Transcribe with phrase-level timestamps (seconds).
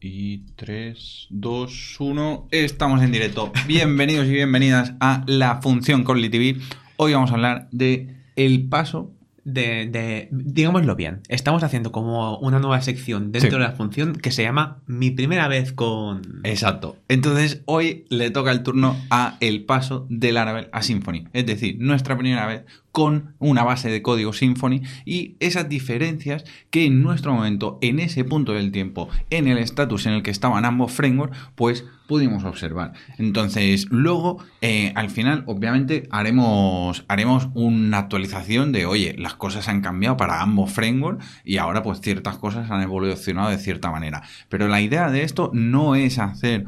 [0.00, 2.48] Y 3, 2, 1.
[2.52, 3.52] Estamos en directo.
[3.66, 6.56] Bienvenidos y bienvenidas a la función Corley TV.
[6.96, 9.12] Hoy vamos a hablar de el paso
[9.44, 13.56] de, de- digámoslo bien, estamos haciendo como una nueva sección dentro Sí.
[13.56, 16.40] de la función que se llama Mi primera vez con...
[16.44, 16.98] Exacto.
[17.08, 21.24] Entonces, hoy le toca el turno a el paso de Laravel a Symfony.
[21.32, 22.64] Es decir, nuestra primera vez
[22.98, 28.24] con una base de código Symfony y esas diferencias que en nuestro momento, en ese
[28.24, 32.94] punto del tiempo, en el estatus en el que estaban ambos frameworks, pues pudimos observar.
[33.16, 39.80] Entonces, luego, eh, al final, obviamente, haremos, haremos una actualización de, oye, las cosas han
[39.80, 44.24] cambiado para ambos frameworks y ahora pues ciertas cosas han evolucionado de cierta manera.
[44.48, 46.64] Pero la idea de esto no es hacer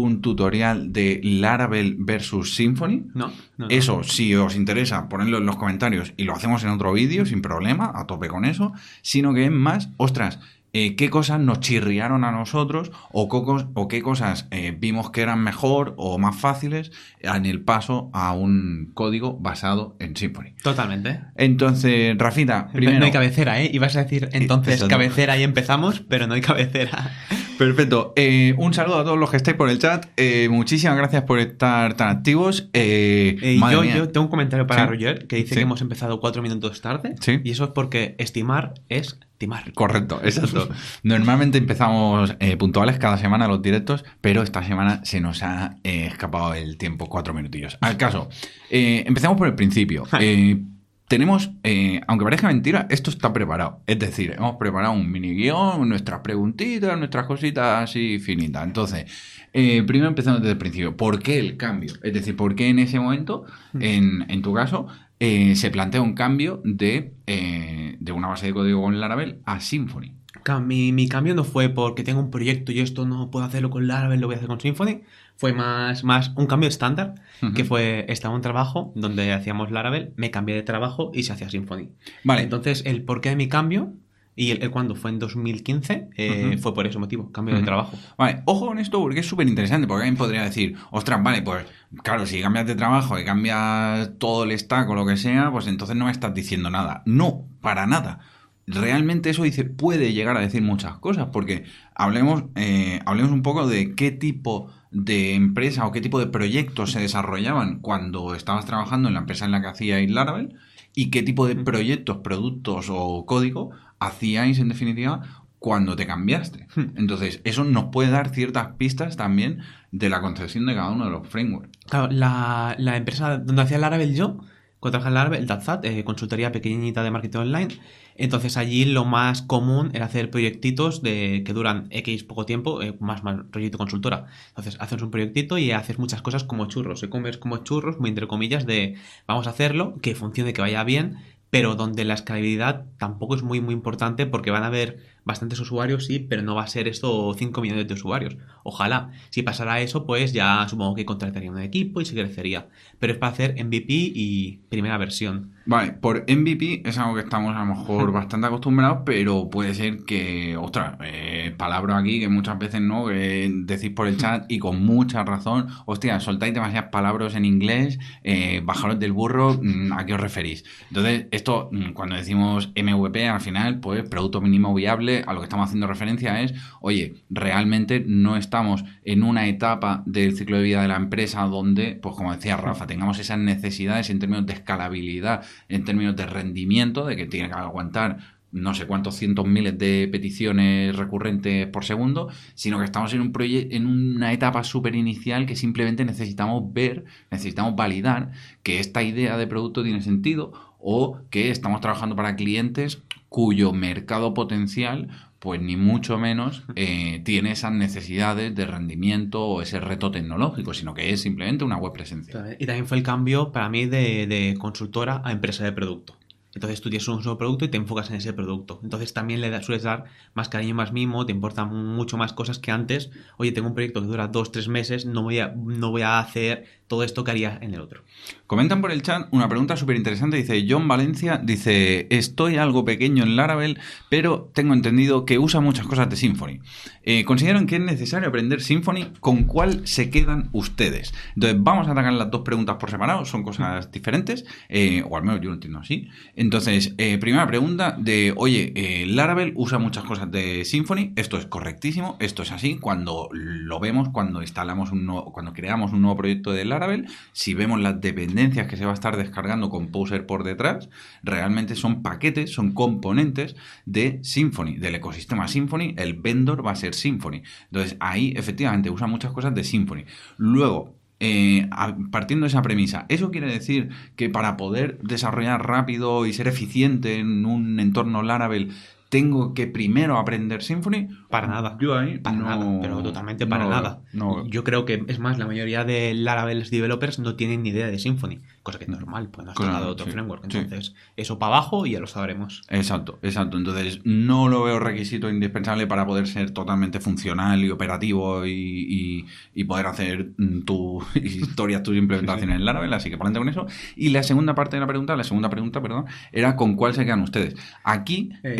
[0.00, 3.02] un tutorial de Laravel versus Symfony.
[3.14, 3.28] ¿No?
[3.28, 3.68] No, no.
[3.68, 7.42] Eso, si os interesa, ponedlo en los comentarios y lo hacemos en otro vídeo sin
[7.42, 10.40] problema, a tope con eso, sino que es más, ostras,
[10.76, 15.20] eh, qué cosas nos chirriaron a nosotros o, cocos- o qué cosas eh, vimos que
[15.20, 16.90] eran mejor o más fáciles
[17.20, 20.54] en el paso a un código basado en Symfony.
[20.64, 21.20] Totalmente.
[21.36, 22.98] Entonces, Rafita, primero...
[22.98, 23.70] No hay cabecera, ¿eh?
[23.72, 24.90] Ibas a decir entonces Exacto.
[24.96, 27.12] cabecera y empezamos, pero no hay cabecera.
[27.58, 28.12] Perfecto.
[28.16, 30.06] Eh, un saludo a todos los que estáis por el chat.
[30.16, 32.68] Eh, muchísimas gracias por estar tan activos.
[32.72, 33.96] Eh, Eh, madre yo, mía.
[33.96, 34.90] yo tengo un comentario para Sí.
[34.90, 35.54] Roger que dice Sí.
[35.56, 37.14] que hemos empezado cuatro minutos tarde.
[37.20, 37.40] Sí.
[37.44, 39.72] Y eso es porque estimar es timar.
[39.72, 40.68] Correcto, exacto.
[41.02, 46.76] Normalmente empezamos puntuales cada semana los directos, pero esta semana se nos ha escapado el
[46.76, 47.78] tiempo, cuatro minutillos.
[47.80, 48.28] Al caso,
[48.70, 50.04] empezamos por el principio.
[51.08, 53.80] Tenemos, eh, aunque parezca mentira, esto está preparado.
[53.86, 58.64] Es decir, hemos preparado un mini guion, nuestras preguntitas, nuestras cositas así finitas.
[58.64, 59.04] Entonces,
[59.52, 60.96] eh, primero empezamos desde el principio.
[60.96, 61.92] ¿Por qué el cambio?
[62.02, 63.44] Es decir, ¿por qué en ese momento,
[63.78, 64.86] en, en tu caso,
[65.20, 70.14] eh, se plantea un cambio de, de una base de código con Laravel a Symfony?
[70.62, 73.86] Mi, mi cambio no fue porque tengo un proyecto y esto no puedo hacerlo con
[73.86, 75.02] Laravel, lo voy a hacer con Symfony.
[75.36, 77.14] Fue más, más un cambio estándar,
[77.54, 81.32] que fue, estaba en un trabajo donde hacíamos Laravel, me cambié de trabajo y se
[81.32, 81.88] hacía Symfony.
[82.22, 83.92] Vale, Entonces, el porqué de mi cambio
[84.36, 86.62] y el, el cuándo fue en 2015 eh, Ujú.
[86.62, 87.96] fue por ese motivo, cambio de trabajo.
[88.16, 91.66] Vale, ojo con esto porque es súper interesante, porque alguien podría decir, ostras, vale, pues
[92.02, 95.66] claro, si cambias de trabajo y cambias todo el stack o lo que sea, pues
[95.66, 97.02] entonces no me estás diciendo nada.
[97.06, 98.20] No, para nada.
[98.66, 101.64] Realmente eso dice, puede llegar a decir muchas cosas, porque
[101.94, 106.92] hablemos, eh, hablemos un poco de qué tipo de empresa o qué tipo de proyectos
[106.92, 110.54] se desarrollaban cuando estabas trabajando en la empresa en la que hacíais Laravel
[110.94, 116.68] y qué tipo de proyectos, productos o código hacíais en definitiva cuando te cambiaste.
[116.76, 116.96] Hmm.
[116.96, 121.10] Entonces, eso nos puede dar ciertas pistas también de la concepción de cada uno de
[121.10, 121.70] los frameworks.
[121.86, 124.38] Claro, la, la empresa donde hacía Laravel yo,
[124.78, 127.68] cuando trabajaba en Laravel, el DATZAT, eh, consultoría pequeñita de marketing online.
[128.16, 132.96] Entonces allí lo más común era hacer proyectitos de que duran X poco tiempo, eh,
[133.00, 134.26] más, más proyecto consultora.
[134.48, 137.00] Entonces haces un proyectito y haces muchas cosas como churros.
[137.00, 140.84] Se comes como churros, muy entre comillas, de vamos a hacerlo, que funcione, que vaya
[140.84, 141.18] bien,
[141.50, 146.06] pero donde la escalabilidad tampoco es muy, muy importante porque van a haber bastantes usuarios,
[146.06, 148.36] sí, pero no va a ser esto 5 millones de usuarios.
[148.62, 149.10] Ojalá.
[149.30, 152.68] Si pasara eso, pues ya supongo que contrataría un equipo y se crecería.
[152.98, 155.54] Pero es para hacer MVP y primera versión.
[155.66, 160.04] Vale, por MVP es algo que estamos a lo mejor bastante acostumbrados, pero puede ser
[160.04, 164.58] que, ostras, eh, palabra aquí que muchas veces no, que decís por el chat y
[164.58, 170.04] con mucha razón, hostia, soltáis demasiadas palabras en inglés, eh, bajaros del burro, mm, ¿a
[170.04, 170.64] qué os referís?
[170.88, 175.44] Entonces, esto, mm, cuando decimos MVP, al final, pues producto mínimo viable, a lo que
[175.44, 180.82] estamos haciendo referencia es, oye, realmente no estamos en una etapa del ciclo de vida
[180.82, 185.44] de la empresa donde, pues como decía Rafa, tengamos esas necesidades en términos de escalabilidad,
[185.68, 188.18] en términos de rendimiento, de que tiene que aguantar
[188.54, 193.32] no sé cuántos cientos miles de peticiones recurrentes por segundo, sino que estamos en un
[193.40, 198.30] en una etapa súper inicial que simplemente necesitamos ver, necesitamos validar
[198.62, 204.34] que esta idea de producto tiene sentido o que estamos trabajando para clientes cuyo mercado
[204.34, 205.08] potencial
[205.38, 210.94] pues ni mucho menos eh, tiene esas necesidades de rendimiento o ese reto tecnológico, sino
[210.94, 212.56] que es simplemente una web presencial.
[212.58, 216.16] Y también fue el cambio para mí de, de consultora a empresa de producto.
[216.54, 218.80] Entonces tú tienes un solo producto y te enfocas en ese producto.
[218.82, 220.04] Entonces también le sueles dar
[220.34, 223.10] más cariño, más mimo, te importan mucho más cosas que antes.
[223.36, 226.18] Oye, tengo un proyecto que dura dos, tres meses, no voy a, no voy a
[226.18, 228.02] hacer todo esto que haría en el otro.
[228.46, 230.36] Comentan por el chat una pregunta súper interesante.
[230.36, 233.78] Dice John Valencia, dice, estoy algo pequeño en Laravel,
[234.08, 236.60] pero tengo entendido que usa muchas cosas de Symfony.
[237.04, 239.12] Eh, ¿Consideran que es necesario aprender Symfony?
[239.20, 241.14] ¿Con cuál se quedan ustedes?
[241.34, 245.22] Entonces, vamos a atacar las dos preguntas por separado, son cosas diferentes, eh, o al
[245.22, 246.08] menos yo lo entiendo así.
[246.36, 251.46] Entonces, eh, primera pregunta de, oye, eh, Laravel usa muchas cosas de Symfony, esto es
[251.46, 256.16] correctísimo, esto es así, cuando lo vemos, cuando instalamos un nuevo, cuando creamos un nuevo
[256.16, 260.26] proyecto de Laravel, si vemos las dependencias que se va a estar descargando con Poser
[260.26, 260.88] por detrás,
[261.22, 266.93] realmente son paquetes, son componentes de Symfony, del ecosistema Symfony, el vendor va a ser
[266.94, 267.42] Symfony.
[267.70, 270.04] Entonces, ahí efectivamente usa muchas cosas de Symfony.
[270.38, 271.68] Luego, eh,
[272.10, 277.18] partiendo de esa premisa, ¿eso quiere decir que para poder desarrollar rápido y ser eficiente
[277.18, 278.72] en un entorno Laravel
[279.10, 281.06] tengo que primero aprender Symfony?
[281.30, 281.76] Para nada.
[281.80, 284.00] Yo ahí Para no- nada, pero totalmente para no- nada.
[284.12, 287.86] no- Yo creo que, es más, la mayoría de Laravel developers no tienen ni idea
[287.86, 290.50] de Symfony, cosa que es normal, pues no has Claro, otro sí, framework.
[290.50, 290.58] sí.
[290.58, 292.62] Entonces, eso para abajo y ya lo sabremos.
[292.68, 293.56] Exacto, exacto.
[293.56, 299.26] Entonces, no lo veo requisito indispensable para poder ser totalmente funcional y operativo y, y-
[299.54, 303.66] y poder hacer mm, tus historias, tus implementaciones en Laravel, así que para adelante con
[303.68, 303.78] eso.
[303.94, 307.04] Y la segunda parte de la pregunta, la segunda pregunta, perdón, era con cuál se
[307.04, 307.54] quedan ustedes.
[307.84, 308.54] Aquí, Eh,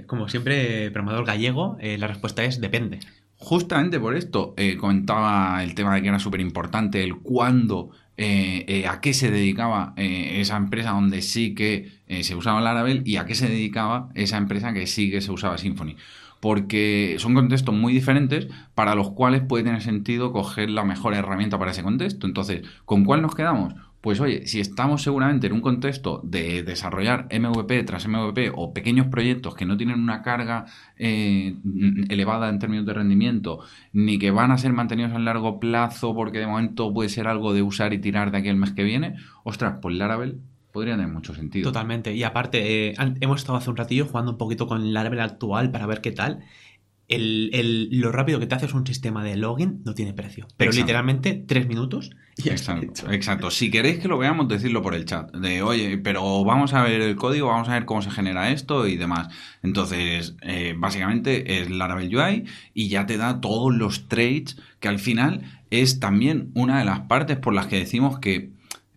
[0.00, 2.98] eh, como siempre, programador gallego, eh, la respuesta es depende.
[3.36, 8.86] Justamente por esto comentaba el tema de que era súper importante el cuándo, eh, eh,
[8.86, 13.26] a qué se dedicaba eh, esa empresa donde sí que se usaba Laravel y a
[13.26, 15.96] qué se dedicaba esa empresa que sí que se usaba Symfony.
[16.40, 21.58] Porque son contextos muy diferentes para los cuales puede tener sentido coger la mejor herramienta
[21.58, 22.26] para ese contexto.
[22.26, 23.74] Entonces, ¿con cuál nos quedamos?
[24.04, 29.06] Pues oye, si estamos seguramente en un contexto de desarrollar MVP tras MVP o pequeños
[29.06, 30.66] proyectos que no tienen una carga
[30.98, 31.56] eh,
[32.10, 33.60] elevada en términos de rendimiento,
[33.94, 37.54] ni que van a ser mantenidos a largo plazo porque de momento puede ser algo
[37.54, 41.10] de usar y tirar de aquí el mes que viene, ostras, pues Laravel podría tener
[41.10, 41.70] mucho sentido.
[41.70, 42.12] Totalmente.
[42.12, 45.86] Y aparte, eh, hemos estado hace un ratillo jugando un poquito con Laravel actual para
[45.86, 46.44] ver qué tal.
[47.06, 50.46] El, el- lo rápido que te hace es un sistema de login no tiene precio.
[50.56, 50.86] Pero Exacto.
[50.86, 53.50] literalmente tres minutos y Exacto, exacto.
[53.50, 55.30] Si queréis que lo veamos, decidlo por el chat.
[55.36, 58.86] De, oye, pero vamos a ver el código, vamos a ver cómo se genera esto
[58.88, 59.28] y demás.
[59.62, 64.98] Entonces, eh, básicamente es Laravel UI y ya te da todos los traits que al
[64.98, 68.53] final es también una de las partes por las que decimos que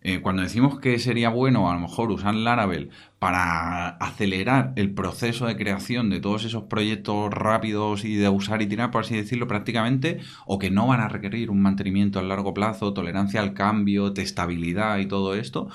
[0.08, 2.88] eh, cuando decimos que sería bueno a lo mejor usar Laravel
[3.18, 8.66] para acelerar el proceso de creación de todos esos proyectos rápidos y de usar y
[8.66, 12.54] tirar, por así decirlo, prácticamente, o que no van a requerir un mantenimiento a largo
[12.54, 15.68] plazo, tolerancia al cambio, testabilidad y todo esto,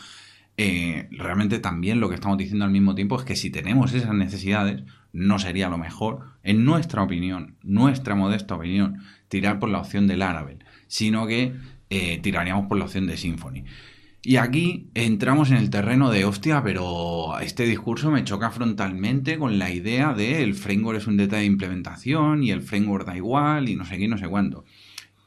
[0.57, 4.15] eh, realmente también lo que estamos diciendo al mismo tiempo es que si tenemos esas
[4.15, 4.81] necesidades,
[5.12, 10.18] no sería lo mejor, en nuestra opinión, nuestra modesta opinión, tirar por la opción de
[10.18, 11.53] Laravel, sino que
[11.91, 13.65] eh, tiraríamos por la opción de Symfony.
[14.25, 19.59] Y aquí entramos en el terreno de, hostia, pero este discurso me choca frontalmente con
[19.59, 23.67] la idea de el framework es un detalle de implementación y el framework da igual
[23.67, 24.63] y no sé qué, y no sé cuánto.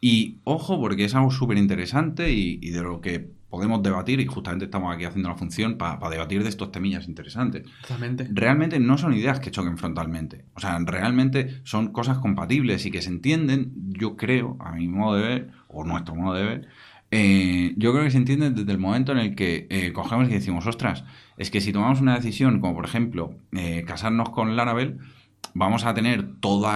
[0.00, 4.26] Y ojo, porque es algo súper interesante y, y de lo que podemos debatir, y
[4.26, 7.64] justamente estamos aquí haciendo la función para debatir de estos temillas interesantes.
[7.82, 8.28] Totalmente.
[8.30, 10.44] Realmente no son ideas que choquen frontalmente.
[10.54, 15.16] O sea, realmente son cosas compatibles y que se entienden, yo creo, a mi modo
[15.16, 16.68] de ver, o nuestro modo de ver,
[17.10, 20.32] eh, yo creo que se entienden desde el momento en el que eh, cogemos y
[20.32, 21.04] decimos, ostras,
[21.36, 24.98] es que si tomamos una decisión, como por ejemplo eh, casarnos con Laravel,
[25.54, 26.72] vamos a tener todos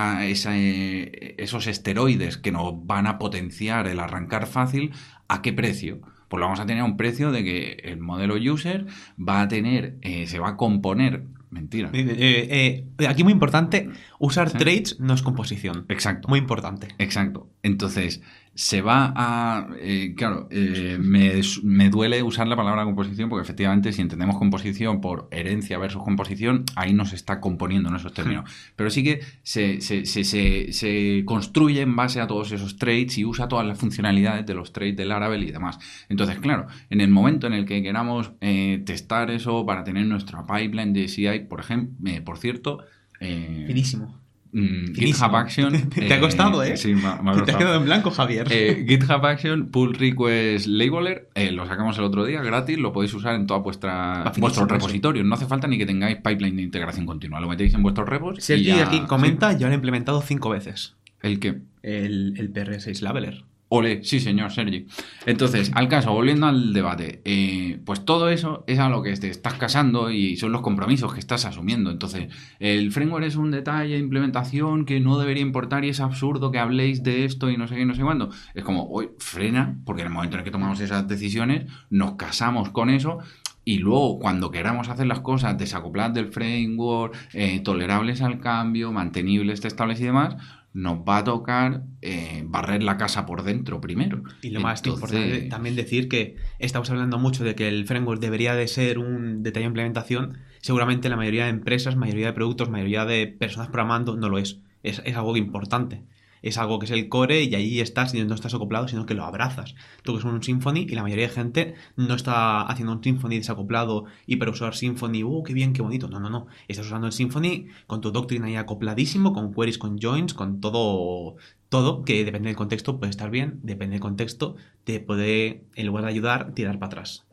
[0.46, 4.92] esos esteroides que nos van a potenciar el arrancar fácil,
[5.28, 6.00] ¿a qué precio?
[6.28, 8.86] Pues lo vamos a tener a un precio de que el modelo user
[9.18, 11.90] va a tener, eh, se va a componer, mentira.
[11.92, 13.90] Eh, eh, eh, aquí muy importante,
[14.20, 14.58] usar Sí.
[14.58, 15.86] trades no es composición.
[15.88, 16.28] Exacto.
[16.28, 16.88] Muy importante.
[16.98, 17.50] Exacto.
[17.64, 18.22] Entonces,
[18.54, 19.68] se va a...
[19.78, 25.00] eh, claro, eh, me, me duele usar la palabra composición porque efectivamente si entendemos composición
[25.00, 28.50] por herencia versus composición, ahí nos está componiendo en esos términos.
[28.76, 30.24] Pero sí que se, se, se,
[30.72, 34.72] se, construye en base a todos esos traits y usa todas las funcionalidades de los
[34.72, 35.78] traits de Laravel y demás.
[36.08, 40.44] Entonces, claro, en el momento en el que queramos eh, testar eso para tener nuestra
[40.46, 42.84] pipeline de CI, por ejemplo, por cierto...
[43.20, 44.19] eh, Finísimo.
[44.52, 44.92] Mm.
[44.94, 45.90] GitHub Action.
[45.90, 46.76] Te ha costado, ¿eh?
[46.76, 47.58] Sí, me, ha- ha Te has costado.
[47.58, 48.46] quedado en blanco, Javier.
[48.50, 53.14] Eh, GitHub Action Pull Request Labeler, eh, lo sacamos el otro día gratis, lo podéis
[53.14, 55.24] usar en toda vuestra vuestros repositorios.
[55.24, 58.38] No hace falta ni que tengáis pipeline de integración continua, lo metéis en vuestros repos.
[58.38, 60.94] y Sergi ya- aquí comenta, yo lo he implementado cinco veces.
[61.04, 61.12] Sí.
[61.22, 61.58] El que.
[61.82, 63.44] El, el PR6 Labeler.
[63.72, 64.88] Ole, sí, señor Sergi.
[65.26, 69.28] Entonces, al caso, volviendo al debate, eh, pues todo eso es a lo que te
[69.28, 71.92] estás casando y son los compromisos que estás asumiendo.
[71.92, 72.26] Entonces,
[72.58, 76.58] el framework es un detalle de implementación que no debería importar y es absurdo que
[76.58, 78.30] habléis de esto y no sé qué, no sé cuándo.
[78.54, 82.14] Es como, hoy frena, porque en el momento en el que tomamos esas decisiones, nos
[82.16, 83.20] casamos con eso.
[83.64, 89.60] Y luego, cuando queramos hacer las cosas desacopladas del framework, eh, tolerables al cambio, mantenibles,
[89.60, 90.36] testables y demás,
[90.72, 94.22] nos va a tocar eh, barrer la casa por dentro primero.
[94.42, 98.20] Y lo más Entonces- importante también decir que estamos hablando mucho de que el framework
[98.20, 102.70] debería de ser un detalle de implementación, seguramente la mayoría de empresas, mayoría de productos,
[102.70, 104.60] mayoría de personas programando no lo es.
[104.82, 106.04] Es, es algo importante
[106.42, 109.14] es algo que es el core y ahí estás y no estás acoplado, sino que
[109.14, 109.74] lo abrazas.
[110.02, 113.30] Tú que es un Symfony y la mayoría de gente no está haciendo un Symfony
[113.30, 116.08] desacoplado y para usar Symfony, ¡uh, qué bien, qué bonito!
[116.08, 116.46] No, no, no.
[116.68, 121.36] Estás usando el Symfony con tu doctrina ahí acopladísimo, con queries, con joins, con todo,
[121.68, 126.04] todo, que depende del contexto puede estar bien, depende del contexto, te puede, en lugar
[126.04, 127.26] de ayudar, tirar para atrás.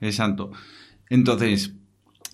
[0.00, 0.50] Exacto.
[1.10, 1.74] Entonces,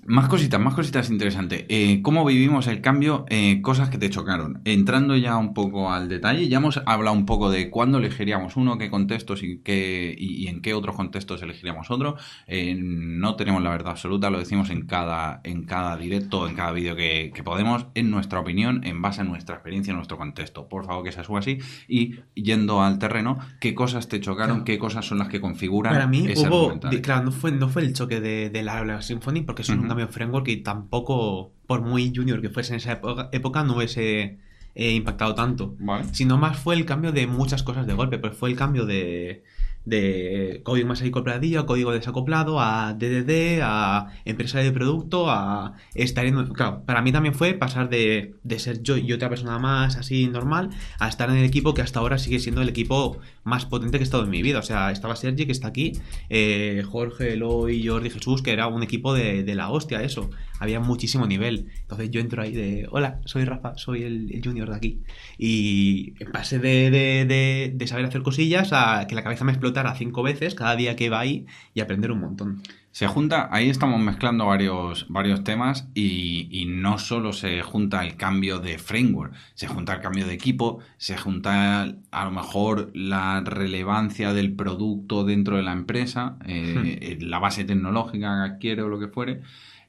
[0.06, 1.64] más cositas, más cositas interesantes.
[1.68, 3.24] Eh, ¿Cómo vivimos el cambio?
[3.28, 4.60] Eh, cosas que te chocaron.
[4.64, 8.78] Entrando ya un poco al detalle, ya hemos hablado un poco de cuándo elegiríamos uno,
[8.78, 12.16] qué contextos y, qué, y, en qué otros contextos elegiríamos otro.
[12.46, 16.72] Eh, no tenemos la verdad absoluta, lo decimos en cada, en cada directo, en cada
[16.72, 20.68] vídeo que, podemos, en nuestra opinión, en base a nuestra experiencia, en nuestro contexto.
[20.68, 21.58] Por favor, que se suba así.
[21.88, 24.64] Y yendo al terreno, ¿qué cosas te chocaron?
[24.64, 25.92] ¿Qué cosas son las que configuran?
[25.92, 29.62] Para mí hubo, claro, no fue, no fue el choque de, de la, Symphony, porque
[29.62, 33.00] es un cambio framework y tampoco, por muy junior que fuese en esa
[33.32, 34.38] época, no hubiese
[34.74, 35.76] eh, impactado tanto.
[36.12, 39.44] Sino más fue el cambio de muchas cosas de golpe, pues fue el cambio de,
[39.84, 46.46] de código más acopladillo, código desacoplado, a DDD, a empresa de producto, a estar en...
[46.54, 50.26] Claro, para mí también fue pasar de, de, ser yo y otra persona más así
[50.26, 53.98] normal a estar en el equipo que hasta ahora sigue siendo el equipo más potente
[53.98, 54.58] que he estado en mi vida.
[54.58, 55.92] O sea, estaba Sergi que está aquí,
[56.30, 60.30] eh, Jorge, Eloy, Jordi, Jesús, que era un equipo de, de, la hostia, eso.
[60.58, 61.68] Había muchísimo nivel.
[61.82, 65.02] Entonces yo entro ahí de, hola, soy Rafa, soy el, junior de aquí.
[65.38, 69.94] Y pasé de, de, de saber hacer cosillas a que la cabeza me explotó a
[69.94, 72.62] cinco veces cada día que va ahí y aprender un montón.
[72.94, 78.60] Se junta, ahí estamos mezclando varios, varios temas y, no solo se junta el cambio
[78.60, 84.32] de framework, se junta el cambio de equipo, se junta a lo mejor la relevancia
[84.32, 87.24] del producto dentro de la empresa, eh, hmm.
[87.24, 89.40] la base tecnológica que adquiere o lo que fuere,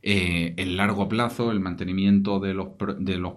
[0.01, 3.33] eh, el largo plazo, el mantenimiento de los, de los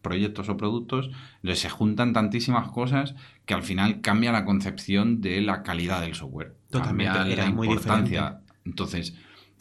[0.00, 1.10] proyectos o productos,
[1.52, 6.54] se juntan tantísimas cosas que al final cambia la concepción de la calidad del software.
[6.70, 8.40] Totalmente, muy importancia.
[8.64, 9.14] Entonces,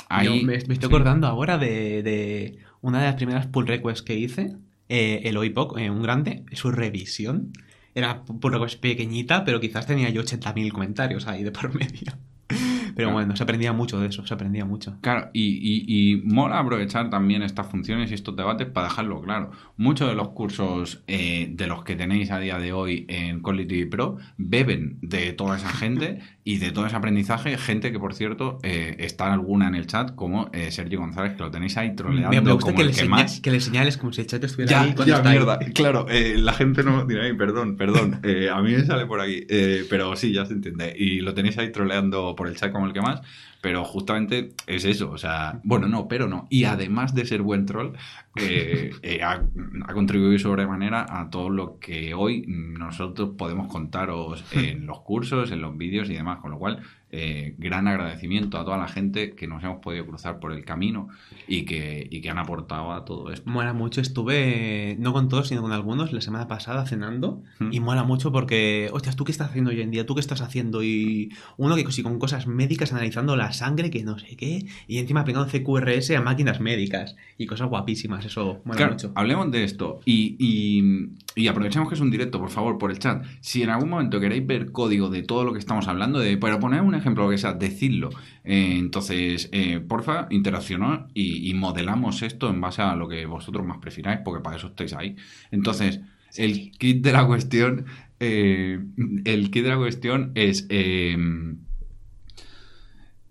[0.09, 0.43] ahí...
[0.43, 4.55] me, estoy acordando ahora de, una de las primeras pull requests que hice,
[4.89, 7.51] eh, el OIPOC, eh, un grande, su revisión.
[7.95, 12.13] Era pull request pequeñita, pero quizás tenía yo 80.000 comentarios ahí de por medio.
[12.95, 14.97] Pero bueno, se aprendía mucho de eso, se aprendía mucho.
[15.01, 19.51] Claro, y, mola aprovechar también estas funciones y estos debates para dejarlo claro.
[19.77, 23.85] Muchos de los cursos eh, de los que tenéis a día de hoy en Quality
[23.85, 28.59] Pro beben de toda esa gente y de todo ese aprendizaje, gente que por cierto
[28.63, 32.41] eh, está alguna en el chat, como eh, Sergio González, que lo tenéis ahí troleando.
[32.41, 33.39] Me, gusta que, le más.
[33.39, 34.93] que le señales como si el chat estuviera ahí.
[35.05, 35.59] Ya, mierda.
[35.73, 38.19] Claro, la gente no dirá, perdón, perdón.
[38.53, 39.45] a mí me sale por aquí.
[39.89, 40.93] pero sí, ya se entiende.
[40.97, 43.21] Y lo tenéis ahí troleando por el chat como el que más,
[43.63, 46.47] pero justamente es eso, o sea, bueno, no, pero no.
[46.49, 47.93] Y además de ser buen troll,
[48.35, 49.41] eh, eh, ha,
[49.85, 55.61] ha, contribuido sobremanera a todo lo que hoy nosotros podemos contaros en los cursos, en
[55.61, 56.83] los vídeos y demás, con lo cual
[57.15, 61.09] eh, gran agradecimiento a toda la gente que nos hemos podido cruzar por el camino
[61.47, 63.47] y que, y que han aportado a todo esto.
[63.47, 68.03] Mola mucho, estuve no con todos, sino con algunos la semana pasada cenando y mola
[68.03, 70.07] mucho porque, hostias, ¿tú qué estás haciendo hoy en día?
[70.07, 70.81] ¿Tú qué estás haciendo?
[70.81, 74.97] Y uno que sí, con cosas médicas analizando la sangre, que no sé qué, y
[74.97, 79.11] encima aplicando CQRS a máquinas médicas y cosas guapísimas, eso mola mucho.
[79.13, 82.97] Hablemos de esto y, y, y aprovechemos que es un directo, por favor, por el
[82.97, 83.23] chat.
[83.39, 86.59] Si en algún momento queréis ver código de todo lo que estamos hablando, de, para
[86.59, 88.09] poner un ejemplo, que sea, decirlo.
[88.43, 93.77] Eh, entonces, eh, porfa, interaccionad y, modelamos esto en base a lo que vosotros más
[93.77, 95.15] prefiráis, porque para eso estáis ahí.
[95.51, 96.01] Entonces,
[96.35, 97.85] el kit de la cuestión,
[98.19, 98.79] eh,
[99.25, 100.67] el kit de la cuestión es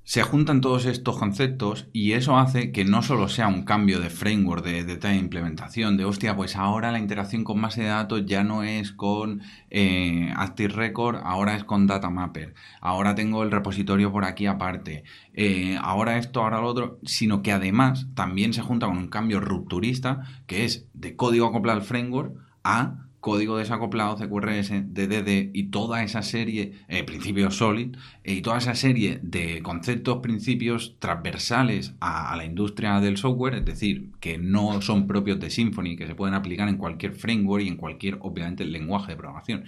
[0.05, 4.11] se juntan todos estos conceptos y eso hace que no solo sea un cambio de
[4.11, 8.43] framework, de, de, implementación, de hostia, pues ahora la interacción con base de datos ya
[8.43, 14.11] no es con eh, Active Record, ahora es con Data Mapper, ahora tengo el repositorio
[14.11, 15.05] por aquí aparte,
[15.35, 19.41] eh, ahora esto, ahora lo otro, sino que además también se junta con un cambio
[19.41, 26.03] rupturista que es de código acoplado al framework a código desacoplado, CQRS, DDD y toda
[26.03, 32.45] esa serie, eh, principios Solid, y toda esa serie de conceptos, principios transversales a, la
[32.45, 36.69] industria del software, es decir, que no son propios de Symfony, que se pueden aplicar
[36.69, 39.65] en cualquier framework y en cualquier, obviamente, lenguaje de programación.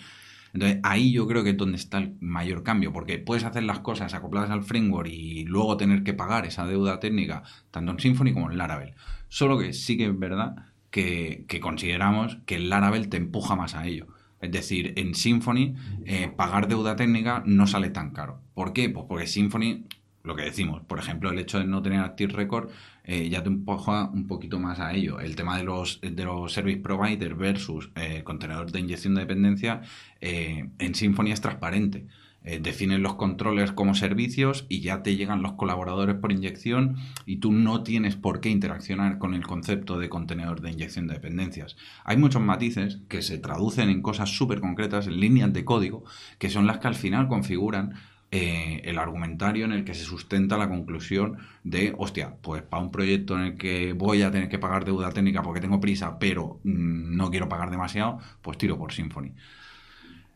[0.52, 3.78] Entonces, ahí yo creo que es donde está el mayor cambio, porque puedes hacer las
[3.78, 8.32] cosas acopladas al framework y luego tener que pagar esa deuda técnica, tanto en Symfony
[8.32, 8.94] como en Laravel.
[9.28, 13.86] Solo que sí que es verdad que, consideramos que el Laravel te empuja más a
[13.86, 14.06] ello.
[14.40, 15.74] Es decir, en Symfony
[16.04, 18.40] eh, pagar deuda técnica no sale tan caro.
[18.54, 18.90] ¿Por qué?
[18.90, 19.86] Pues porque Symfony
[20.22, 22.70] lo que decimos, por ejemplo, el hecho de no tener Active Record
[23.04, 25.20] eh, ya te empuja un poquito más a ello.
[25.20, 29.82] El tema de los, de los service providers versus eh, contenedor de inyección de dependencia
[30.20, 32.06] eh, en Symfony es transparente.
[32.46, 37.36] Eh, definen los controles como servicios y ya te llegan los colaboradores por inyección y
[37.36, 41.76] tú no tienes por qué interaccionar con el concepto de contenedor de inyección de dependencias.
[42.04, 46.04] Hay muchos matices que se traducen en cosas súper concretas, en líneas de código,
[46.38, 47.94] que son las que al final configuran
[48.30, 52.90] eh, el argumentario en el que se sustenta la conclusión de, hostia, pues para un
[52.90, 56.60] proyecto en el que voy a tener que pagar deuda técnica porque tengo prisa, pero
[56.64, 59.32] mm, no quiero pagar demasiado, pues tiro por Symfony.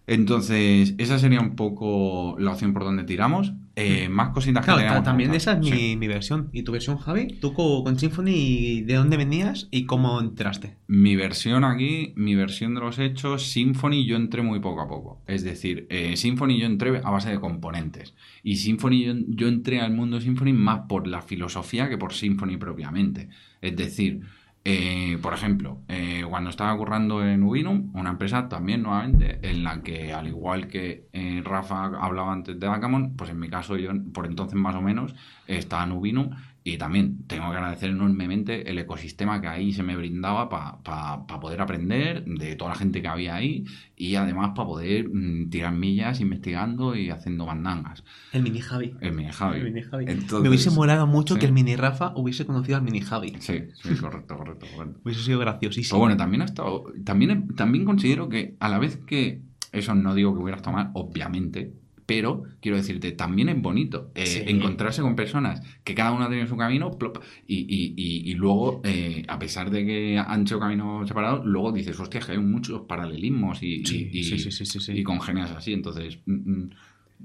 [0.08, 3.52] Entonces, esa sería un poco la opción por donde tiramos.
[3.76, 4.98] Eh, más cositas que Claro, tenemos.
[4.98, 5.78] ta- también que esa es mi, contar.
[5.78, 5.96] Sí.
[5.96, 6.48] mi versión.
[6.52, 7.28] ¿Y tu versión, Javi?
[7.40, 10.76] ¿Tú co- con Symfony de dónde venías y cómo entraste?
[10.88, 15.22] Mi versión aquí, mi versión de los hechos, Symfony yo entré muy poco a poco.
[15.28, 18.14] Es decir, eh, Symfony yo entré a base de componentes.
[18.42, 22.56] Y Symfony yo, yo entré al mundo Symfony más por la filosofía que por Symfony
[22.58, 23.28] propiamente.
[23.60, 24.22] Es decir,
[24.70, 29.82] eh, por ejemplo, eh, cuando estaba currando en Ubinum, una empresa también nuevamente en la
[29.82, 33.92] que, al igual que eh, Rafa hablaba antes de Backgammon, pues en mi caso yo,
[34.12, 35.14] por entonces más o menos,
[35.46, 36.30] estaba en Ubinum
[36.68, 41.62] y también tengo que agradecer enormemente el ecosistema que ahí se me brindaba para poder
[41.62, 43.64] aprender de toda la gente que había ahí
[43.96, 48.04] y además para poder mm, tirar millas investigando y haciendo bandangas.
[48.32, 48.94] El mini Javi.
[49.00, 49.60] El mini Javi.
[49.60, 50.04] El mini Javi.
[50.08, 51.40] Entonces- Me hubiese molado mucho sí.
[51.40, 53.34] que el mini Rafa hubiese conocido al mini Javi.
[53.38, 55.00] Sí, sí, correcto, correcto, correcto.
[55.04, 55.96] Hubiese sido graciosísimo.
[55.96, 56.84] Pero bueno, también ha estado.
[57.04, 59.40] También, también considero que a la vez que.
[59.72, 61.72] Eso no digo que hubiera estado mal, obviamente.
[62.08, 64.42] Pero quiero decirte, también es bonito eh, Sí.
[64.46, 68.80] encontrarse con personas que cada uno tenido su camino plop, y, y- y- y luego,
[68.82, 72.80] eh, a pesar de que han hecho caminos separados, luego dices, hostia, que hay muchos
[72.88, 75.74] paralelismos y, Sí, congenias así.
[75.74, 76.70] Entonces, mm, mm,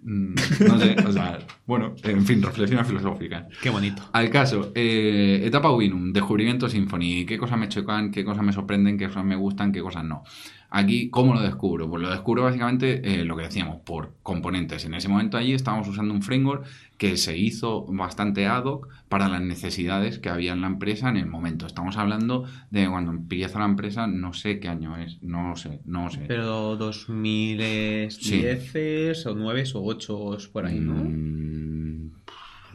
[0.03, 0.35] mm,
[0.67, 3.45] no sé, o sea, bueno, en fin, reflexiones filosóficas.
[3.61, 4.03] Qué bonito.
[4.11, 8.97] Al caso, eh, etapa Winum, descubrimiento Symfony, qué cosas me chocan, qué cosas me sorprenden,
[8.97, 10.23] qué cosas me gustan, qué cosas no.
[10.75, 11.87] Aquí, ¿cómo lo descubro?
[11.87, 14.85] Pues lo descubro básicamente eh, lo que decíamos, por componentes.
[14.85, 16.65] En ese momento allí estábamos usando un framework
[16.97, 21.17] que se hizo bastante ad hoc para las necesidades que había en la empresa en
[21.17, 21.67] el momento.
[21.67, 26.09] Estamos hablando de cuando empieza la empresa, no sé qué año es, no sé, no
[26.09, 26.21] sé.
[26.27, 30.95] Pero 2010 o 9 o 8 por ahí, ¿no?
[30.95, 32.13] Mm,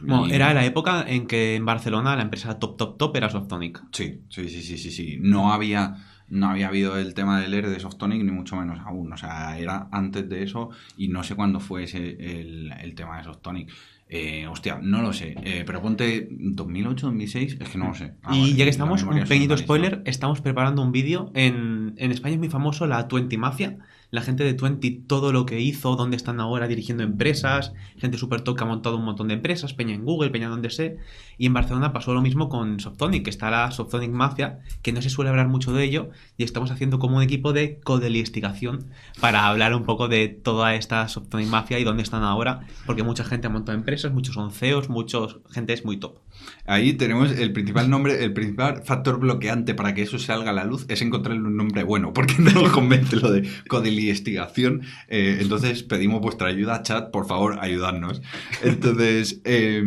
[0.01, 3.29] Bueno, y- era la época en que en Barcelona la empresa top, top, top era
[3.29, 3.81] Softonic.
[3.91, 5.17] Sí, sí, sí, sí, sí, sí.
[5.19, 5.95] No había,
[6.29, 9.11] no había habido el tema del ERE de Softonic, ni mucho menos aún.
[9.11, 13.17] O sea, era antes de eso y no sé cuándo fue ese el, el tema
[13.17, 13.71] de Softonic.
[14.11, 15.35] Eh, hostia, no lo sé.
[15.43, 18.15] Eh, pero ponte 2008, 2006, es que no lo sé.
[18.23, 21.31] Ah, y vale, ya que estamos, un pequeñito spoiler, estamos preparando un vídeo.
[21.35, 23.77] En, en España es muy famoso la Twenty Mafia.
[24.11, 28.41] La gente de Twenty, todo lo que hizo, dónde están ahora dirigiendo empresas, gente super
[28.41, 30.97] top que ha montado un montón de empresas, Peña en Google, Peña donde sé.
[31.37, 35.01] Y en Barcelona pasó lo mismo con Softonic, que está la Softonic Mafia, que no
[35.01, 38.87] se suele hablar mucho de ello, y estamos haciendo como un equipo de codelistigación
[39.19, 43.23] para hablar un poco de toda esta Softonic Mafia y dónde están ahora, porque mucha
[43.23, 46.17] gente ha montado empresas, muchos son CEOs, muchos gente es muy top.
[46.65, 50.65] Ahí tenemos el principal nombre, el principal factor bloqueante para que eso salga a la
[50.65, 54.81] luz es encontrarle un nombre bueno, porque no nos convence lo de codelistigación.
[55.07, 58.21] Eh, entonces pedimos vuestra ayuda, chat, por favor, ayudadnos.
[58.61, 59.83] Entonces, eh,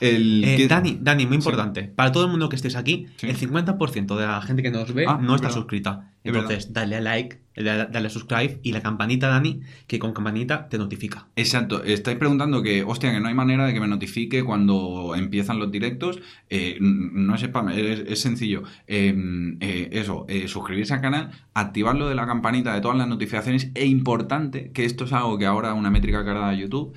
[0.00, 0.44] el...
[0.44, 1.48] Eh, ¿qué- Dani, Dani, muy Sí.
[1.48, 1.82] importante.
[1.84, 3.26] Para todo el mundo que estés aquí, Sí.
[3.28, 5.60] el 50% de la gente que nos ve Ah, no es está verdad.
[5.60, 6.12] suscrita.
[6.24, 9.98] Es Entonces, dale a like, dale a, dale a subscribe y la campanita, Dani, que
[9.98, 11.28] con campanita te notifica.
[11.36, 15.58] Exacto, estáis preguntando que, hostia, que no hay manera de que me notifique cuando empiezan
[15.58, 16.18] los directos.
[16.50, 18.64] Eh, no es spam, es, es sencillo.
[18.88, 19.14] Eh,
[19.60, 23.70] eh, eso, eh, suscribirse al canal, activar lo de la campanita de todas las notificaciones.
[23.74, 26.94] E importante, que esto es algo que ahora una métrica que ahora da YouTube.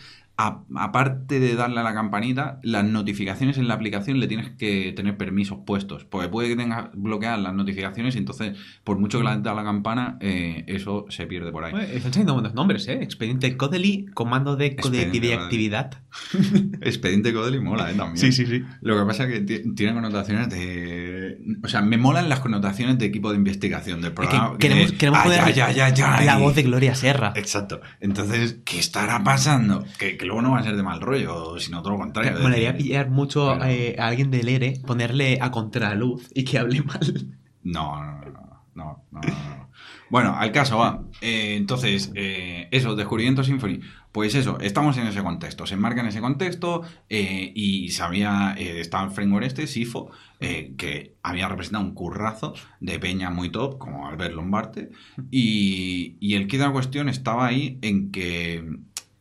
[0.76, 5.18] Aparte de darle a la campanita, las notificaciones en la aplicación le tienes que tener
[5.18, 6.06] permisos puestos.
[6.06, 9.54] Porque puede que tengas bloqueadas las notificaciones y entonces, por mucho que le des a
[9.54, 11.74] la campana, eh, eso se pierde por ahí.
[11.94, 13.00] Están saliendo buenos nombres, ¿eh?
[13.02, 15.44] Expediente Codely, comando de Expediente Codely Codely.
[15.44, 16.02] actividad.
[16.82, 17.94] Expediente Codel y mola, ¿eh?
[17.96, 18.18] También.
[18.32, 18.64] sí, sí.
[18.82, 21.38] Lo que pasa es que ti- tiene connotaciones de.
[21.64, 24.52] O sea, me molan las connotaciones de equipo de investigación del Es programa.
[24.54, 27.34] que queremos, queremos "Ah, poner ya, ya, ya, ya", la voz de Gloria Serra.
[27.36, 27.82] Exacto.
[28.00, 29.84] Entonces, ¿qué estará pasando?
[29.98, 32.34] Que, que luego no va a ser de mal rollo, sino todo lo contrario.
[32.34, 36.58] Me molaría pillar mucho pero- eh, a alguien del ERE, ponerle a contraluz y que
[36.58, 37.38] hable mal.
[37.64, 39.70] No, no, no, no, no, no, no, no.
[40.10, 41.04] Bueno, al caso va.
[41.22, 43.80] Eh, entonces, eh, eso, descubrimiento Symfony.
[44.12, 45.66] Pues eso, estamos en ese contexto.
[45.66, 51.48] Se enmarca en ese contexto eh, y sabía, estaba el framework este, SIFO, que había
[51.48, 54.90] representado un currazo de peña muy top, como Albert Lombarte.
[55.30, 58.66] Y, y el kit de la cuestión estaba ahí en que,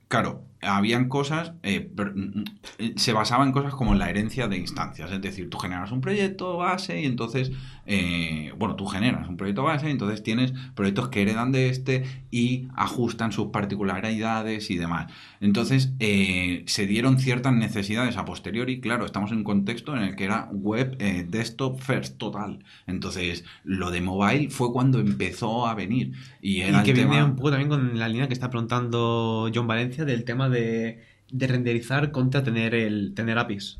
[0.09, 2.45] claro, habían cosas, eh, mm, mm,
[2.79, 6.01] eh, se basaba en cosas como la herencia de instancias, es decir, tú generas un
[6.01, 7.53] proyecto base y entonces,
[7.87, 12.05] eh, bueno, tú generas un proyecto base y entonces tienes proyectos que heredan de este
[12.31, 15.11] y ajustan sus particularidades y demás.
[15.41, 20.17] Entonces, eh, se dieron ciertas necesidades a posteriori, claro, estamos en un contexto en el
[20.17, 22.63] que era web desktop first total.
[22.87, 26.13] Entonces, lo de mobile fue cuando empezó a venir.
[26.43, 29.67] Y, era Y que viene un poco también con la línea que está preguntando John
[29.67, 33.79] Valencia del tema de, de renderizar contra tener el tener APIs.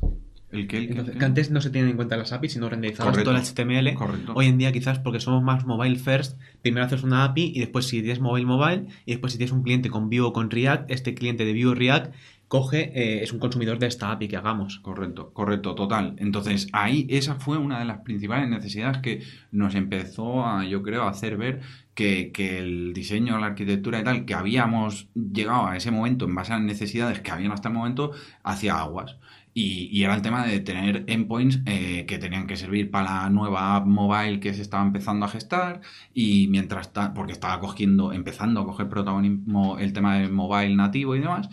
[0.51, 0.77] ¿El qué?
[0.79, 1.19] el qué, Entonces, el qué?
[1.19, 3.31] que antes no se tienen en cuenta las APIs, sino renderizabas Correcto.
[3.31, 3.93] todo el HTML.
[3.95, 4.33] Correcto.
[4.35, 7.85] Hoy en día quizás porque somos más mobile first, primero haces una API y después
[7.85, 10.91] si tienes mobile mobile y después si tienes un cliente con Vue o con React,
[10.91, 12.13] este cliente de Vue o React
[12.51, 14.79] coge, eh, es un consumidor de esta API que hagamos.
[14.81, 16.15] Correcto, correcto, total.
[16.17, 21.03] Entonces, ahí esa fue una de las principales necesidades que nos empezó a, yo creo,
[21.03, 21.61] a hacer ver
[21.95, 26.35] que, que el diseño, la arquitectura y tal, que habíamos llegado a ese momento en
[26.35, 28.11] base a las necesidades que habían hasta el momento,
[28.43, 29.15] hacia aguas.
[29.53, 33.29] Y, y era el tema de tener endpoints eh, que tenían que servir para la
[33.29, 35.81] nueva app mobile que se estaba empezando a gestar
[36.13, 41.19] y mientras porque estaba cogiendo, empezando a coger protagonismo el tema del mobile nativo y
[41.19, 41.49] demás.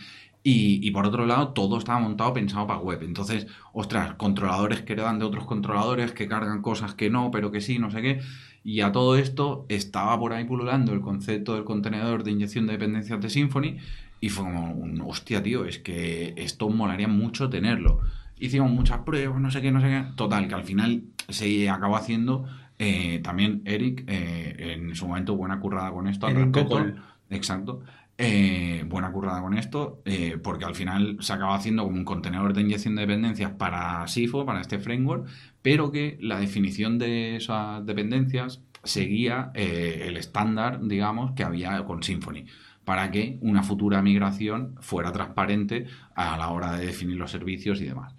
[0.50, 3.02] Y, y por otro lado, todo estaba montado pensado para web.
[3.02, 7.60] Entonces, ostras, controladores que heredan de otros controladores, que cargan cosas que no, pero que
[7.60, 8.20] sí, no sé qué.
[8.64, 12.72] Y a todo esto estaba por ahí pululando el concepto del contenedor de inyección de
[12.72, 13.76] dependencias de Symfony.
[14.22, 18.00] Y fue como, un, hostia, tío, es que esto molaría mucho tenerlo.
[18.40, 20.04] Hicimos muchas pruebas, no sé qué, no sé qué.
[20.16, 22.46] Total, que al final se acabó haciendo
[22.78, 26.26] eh, también Eric, eh, en su momento, buena currada con esto.
[26.26, 26.96] al Eric.
[27.28, 27.82] Exacto.
[28.20, 32.52] Eh, buena currada con esto, eh, porque al final se acaba haciendo como un contenedor
[32.52, 35.28] de inyección de dependencias para SIFO, para este framework,
[35.62, 42.02] pero que la definición de esas dependencias seguía eh, el estándar, digamos, que había con
[42.02, 42.46] Symfony,
[42.84, 47.84] para que una futura migración fuera transparente a la hora de definir los servicios y
[47.84, 48.16] demás.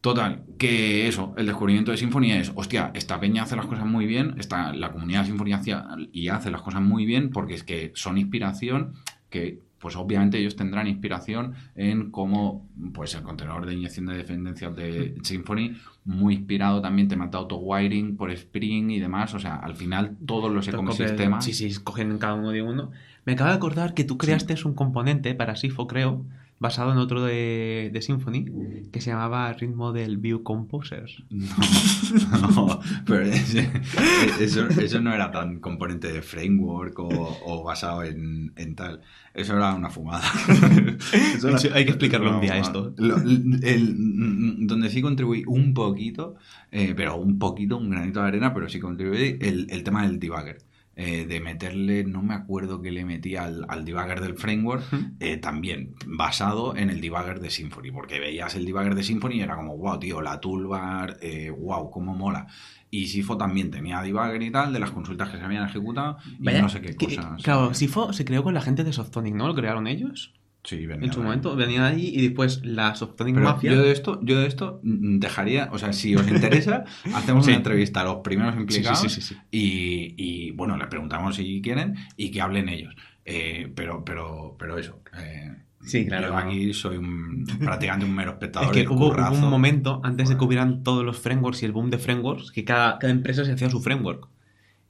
[0.00, 4.06] Total, que eso, el descubrimiento de Symfony es, hostia, esta peña hace las cosas muy
[4.06, 7.64] bien, esta, la comunidad de Symfony hacía- y hace las cosas muy bien porque es
[7.64, 8.94] que son inspiración
[9.30, 14.76] que, pues obviamente ellos tendrán inspiración en cómo, pues el contenedor de inyección de dependencias
[14.76, 19.76] de Symfony, muy inspirado también temas de auto-wiring por Spring y demás, o sea, al
[19.76, 21.44] final todos los ecosistemas...
[21.44, 22.90] Sí, sí, cogen cada uno de uno.
[23.24, 26.24] Me acabo de acordar que tú creaste un componente para Sifo, creo,
[26.60, 28.44] basado en otro de, de Symfony,
[28.92, 31.10] que se llamaba Ritmo del View Composer.
[32.32, 33.70] No, no, pero ese-
[34.40, 39.00] eso, eso no era tan componente de framework o, o basado en, en tal.
[39.32, 40.24] Eso era una fumada.
[41.12, 42.92] Era- hay que explicarlo un día esto.
[42.96, 43.22] fumada.
[43.24, 43.30] Lo-
[43.62, 46.34] el- donde sí contribuí un poquito,
[46.72, 50.18] eh, pero un poquito, un granito de arena, pero sí contribuí el, el tema del
[50.18, 50.58] debugger.
[51.02, 54.84] Eh, de meterle, no me acuerdo que le metí al, al debugger del framework,
[55.18, 59.40] eh, también basado en el debugger de Symfony, porque veías el debugger de Symfony y
[59.40, 62.46] era como, wow, tío, la toolbar, eh, wow, cómo mola.
[62.90, 66.44] Y Sifo también tenía debugger y tal, de las consultas que se habían ejecutado y
[66.44, 67.42] Vaya, no sé qué que- cosas.
[67.42, 69.46] Claro, Sifo se creó con la gente de Softonic, ¿no?
[69.46, 70.34] Lo crearon ellos.
[70.62, 73.72] Sí, venía En su momento venían allí y después la Softonic Pero Mafia.
[73.72, 77.50] yo de esto, yo de esto mm, dejaría, o sea, si os interesa, hacemos Sí.
[77.52, 79.34] una entrevista a los primeros implicados sí.
[79.50, 82.94] Y, y, bueno, les preguntamos si quieren y que hablen ellos.
[83.24, 85.00] Eh, pero, pero, pero eso.
[85.18, 86.28] eh, Sí, claro.
[86.28, 88.70] Yo aquí soy un, prácticamente un mero Es espectador.
[88.72, 91.88] que del hubo, un momento, antes de que hubieran todos los frameworks y el boom
[91.88, 94.28] de frameworks, que cada, cada empresa se hacía su framework.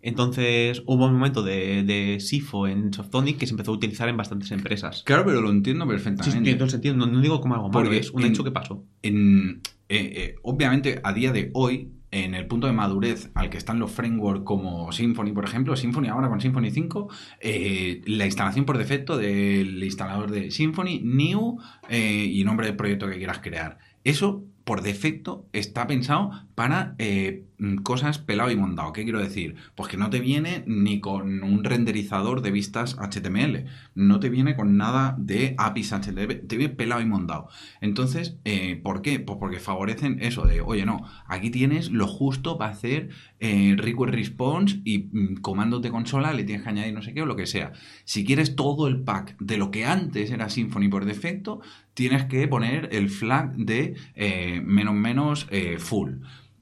[0.03, 4.17] Entonces hubo un momento de, de SIFO en Softonic que se empezó a utilizar en
[4.17, 5.03] bastantes empresas.
[5.05, 6.51] Claro, pero lo entiendo Sí, perfectamente.
[6.51, 6.97] el sentido.
[6.97, 8.85] No, no digo como algo malo, Porque es un en- hecho que pasó.
[9.03, 13.57] en, eh, eh, obviamente, a día de hoy, en el punto de madurez al que
[13.59, 17.09] están los frameworks como Symfony, por ejemplo, Symfony ahora con Symfony 5,
[17.41, 21.59] eh, la instalación por defecto del instalador de Symfony, New
[21.89, 23.79] eh, y nombre del proyecto que quieras crear.
[24.03, 28.93] Eso, por defecto, está pensado para eh, mm, cosas pelado y montado.
[28.93, 29.57] ¿Qué quiero decir?
[29.75, 33.65] Pues que no te viene ni con un renderizador de vistas HTML,
[33.97, 37.49] no te viene con nada de APIs HTML, te viene pelado y montado.
[37.81, 39.19] Entonces, eh, ¿por qué?
[39.19, 43.09] Pues porque favorecen eso de, oye, no, aquí tienes lo justo para hacer
[43.41, 47.23] eh, request response y mm, comandos de consola, le tienes que añadir no sé qué
[47.23, 47.73] o lo que sea.
[48.05, 51.61] Si quieres todo el pack de lo que antes era Symfony por defecto,
[52.01, 56.13] tienes que poner el flag de eh, menos menos eh, full.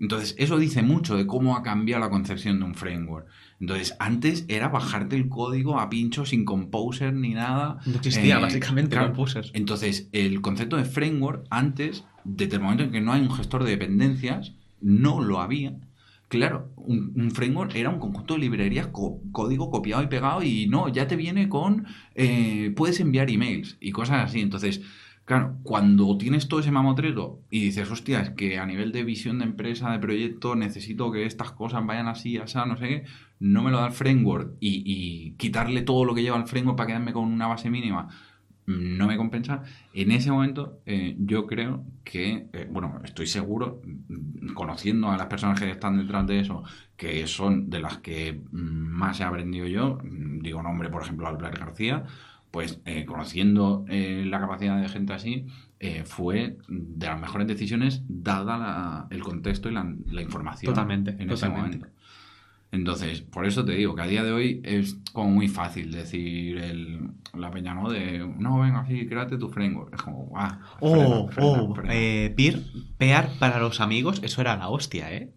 [0.01, 3.27] Entonces, eso dice mucho de cómo ha cambiado la concepción de un framework.
[3.61, 7.79] Entonces, antes era bajarte el código a pincho sin composer ni nada.
[7.87, 9.09] No existía, Eh, básicamente, claro.
[9.09, 9.51] Composers.
[9.55, 13.65] Entonces, el concepto de framework antes, desde el momento en que no hay un gestor
[13.65, 15.73] de dependencias, no lo había,
[16.29, 20.67] Claro, un, un framework era un conjunto de librerías, co- código copiado y pegado y
[20.69, 24.41] no, ya te viene con, eh, puedes enviar emails y cosas así.
[24.43, 24.83] Entonces,
[25.29, 29.39] claro, cuando tienes todo ese mamotreto y dices, hostia, es que a nivel de visión
[29.39, 33.05] de empresa, de proyecto, necesito que estas cosas vayan así, así, no sé qué,
[33.39, 36.87] no me lo da el framework y, quitarle todo lo que lleva el framework para
[36.87, 38.09] quedarme con una base mínima
[38.67, 39.63] no me compensa.
[39.95, 45.27] En ese momento, eh, yo creo que, eh, bueno, estoy seguro, mm, conociendo a las
[45.27, 46.65] personas que están detrás de eso,
[46.97, 51.27] que son de las que mm, más he aprendido yo, mm, digo nombre, por ejemplo,
[51.27, 52.05] Albert García,
[52.51, 55.47] pues eh, conociendo eh, la capacidad de gente así,
[55.81, 61.11] eh, fue de las mejores decisiones dada la- el contexto y la, la información Totalmente,
[61.19, 61.87] en ese momento.
[62.71, 66.59] Entonces, por eso te digo que a día de hoy es como muy fácil decir
[66.59, 67.89] el, la peña, ¿no?
[67.91, 69.95] De, no, venga, sí, créate tu framework.
[69.95, 71.95] Es como, ah, Oh, frena, frena, oh, frena.
[71.95, 72.63] eh, peer,
[72.99, 75.33] pear para los amigos, eso era la hostia, ¿eh?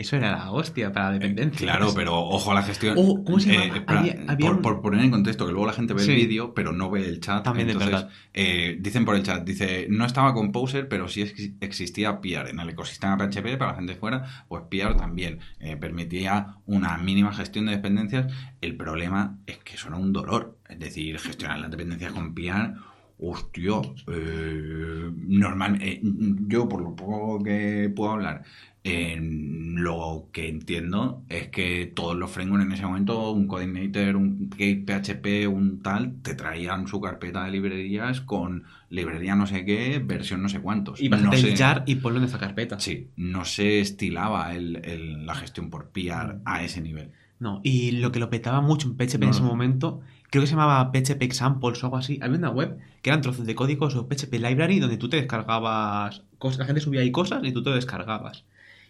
[0.00, 1.60] Eso era la hostia para dependencias.
[1.60, 2.94] Claro, pero ojo a la gestión.
[2.98, 3.76] Oh, ¿cómo se Eh, llama?
[3.76, 6.10] espera, Había- había por, un- por poner en contexto, que luego la gente ve Sí.
[6.12, 7.44] el vídeo, pero no ve el chat.
[7.44, 8.10] También es entonces, verdad.
[8.32, 12.48] eh, dicen por el chat, dice, no estaba Composer, pero sí ex- existía Piar.
[12.48, 17.32] En el ecosistema PHP, para la gente fuera, pues Piar también eh, permitía una mínima
[17.34, 18.32] gestión de dependencias.
[18.62, 20.56] El problema es que eso era un dolor.
[20.68, 22.74] Es decir, gestionar las dependencias con Piar,
[23.22, 23.74] hostia,
[24.10, 25.78] eh, normal.
[25.82, 26.00] eh,
[26.46, 28.42] yo, por lo poco que puedo hablar,
[28.84, 34.50] eh, lo que entiendo es que todos los frameworks en ese momento, un Coordinator, un
[34.50, 40.42] PHP, un tal, te traían su carpeta de librerías con librería no sé qué, versión
[40.42, 41.00] no sé cuántos.
[41.00, 42.78] Y vas no a sé- jar y ponlo en esa carpeta.
[42.80, 47.10] Sí, no se estilaba el- el- la gestión por PR a ese nivel.
[47.38, 50.46] No, y lo que lo petaba mucho en PHP No en ese momento, creo que
[50.46, 52.18] se llamaba PHP Examples o algo así.
[52.20, 56.22] Había una web que eran trozos de códigos o PHP Library donde tú te descargabas
[56.38, 58.44] cosas, la gente subía ahí cosas y tú te descargabas.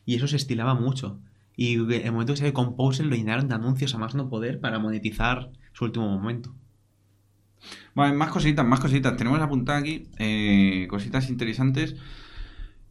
[0.06, 1.18] Y eso se estilaba mucho.
[1.56, 4.60] Y en el momento que salió Composer lo llenaron de anuncios a más no poder
[4.60, 6.54] para monetizar su último momento.
[7.94, 9.16] Vale, más cositas, más cositas.
[9.16, 11.96] Tenemos apuntadas aquí eh, cositas interesantes.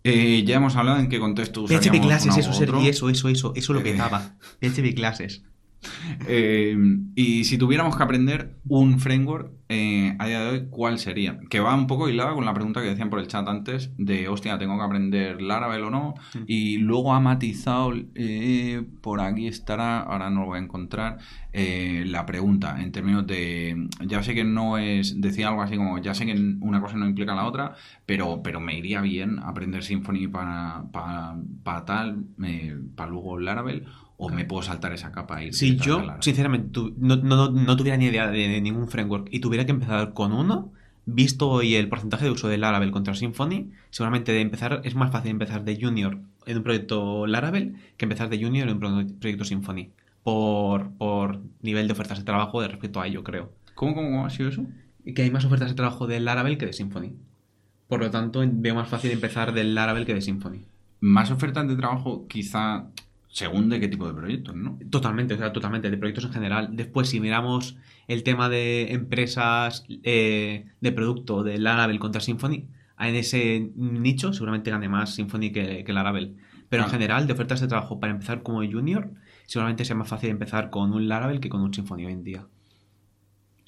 [0.04, 2.80] Eh, ya hemos hablado en qué contexto PHP clases, eso, otro.
[2.82, 3.84] Eso, eso, eso, eso lo Eh.
[3.84, 4.36] petaba.
[4.62, 5.43] PHP clases.
[6.27, 6.75] Eh,
[7.15, 11.39] y si tuviéramos que aprender un framework eh, a día de hoy, ¿cuál sería?
[11.47, 14.27] Que va un poco hilada con la pregunta que decían por el chat antes de,
[14.27, 16.15] hostia, ¿tengo que aprender Laravel o no?
[16.33, 16.43] Mm.
[16.47, 21.19] Y luego ha matizado, eh, por aquí estará, ahora no lo voy a encontrar,
[21.53, 25.99] eh, la pregunta en términos de, ya sé que no es, decía algo así como,
[25.99, 27.75] ya sé que una cosa no implica la otra,
[28.07, 32.25] pero, pero me iría bien aprender Symfony para, para, para tal,
[32.95, 33.85] para luego Laravel,
[34.21, 37.97] o me puedo saltar esa capa y Si yo, sinceramente, tu- no, no- no tuviera
[37.97, 40.71] ni idea de, de ningún framework y tuviera que empezar con uno,
[41.05, 45.12] visto hoy el porcentaje de uso de Laravel contra Symfony, seguramente de empezar es más
[45.12, 49.08] fácil empezar de junior en un proyecto Laravel que empezar de junior en un pro-
[49.19, 49.89] proyecto Symfony.
[50.21, 53.53] Por, por nivel de ofertas de trabajo de respecto a ello, creo.
[53.73, 54.65] ¿Cómo, cómo, cómo ha sido eso?
[55.15, 57.13] Que hay más ofertas de trabajo de Laravel que de Symfony.
[57.88, 60.65] Por lo tanto, veo más fácil empezar del Laravel que de Symfony.
[60.99, 62.88] Más ofertas de trabajo, quizá
[63.29, 64.79] según de qué tipo de proyectos, ¿no?
[64.89, 66.69] Totalmente, o sea, totalmente, de proyectos en general.
[66.71, 72.65] Después, si miramos el tema de empresas eh, de producto de Laravel contra Symfony,
[72.99, 76.37] en ese nicho seguramente gane más Symfony que, que Laravel.
[76.69, 79.11] Pero en general, de ofertas de trabajo para empezar como junior,
[79.45, 82.47] seguramente sea más fácil empezar con un Laravel que con un Symfony hoy en día.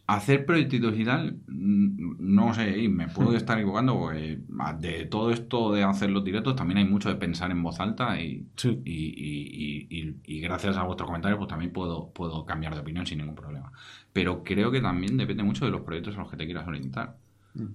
[0.08, 5.06] Hacer proyectitos y tal, mm, no sé, y me puedo estar equivocando, porque ah, de
[5.06, 8.46] todo esto de hacer los directos también hay mucho de pensar en voz alta y,
[8.58, 8.82] Sí.
[8.84, 12.82] y, y- y- y- y gracias a vuestros comentarios pues también puedo, puedo cambiar de
[12.82, 13.72] opinión sin ningún problema.
[14.12, 17.16] Pero creo que también depende mucho de los proyectos a los que te quieras orientar.
[17.54, 17.66] Mm.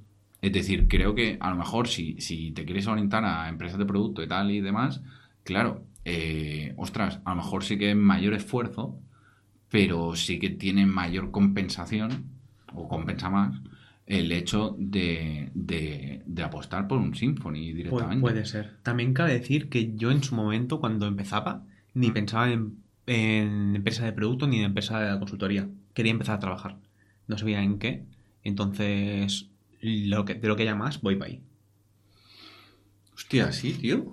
[0.42, 3.86] Es decir, creo que a lo mejor si, si te quieres orientar a empresas de
[3.86, 5.00] producto y tal y demás,
[5.42, 8.98] claro, eh, ostras, a lo mejor sí que es mayor esfuerzo,
[9.70, 12.24] pero sí que tiene mayor compensación,
[12.74, 13.56] o compensa más,
[14.06, 18.20] el hecho de, de- de apostar por un Symphony Pu- directamente.
[18.20, 18.76] puede ser.
[18.82, 22.12] También cabe decir que yo en su momento, cuando empezaba, ni Mm.
[22.14, 25.68] pensaba en, en empresa de producto ni en empresa de consultoría.
[25.94, 26.78] Quería empezar a trabajar.
[27.26, 28.04] No sabía en qué.
[28.44, 29.48] Entonces,
[29.80, 31.40] lo que, de lo que haya más, voy para ahí.
[33.14, 34.12] Hostia, sí, tío.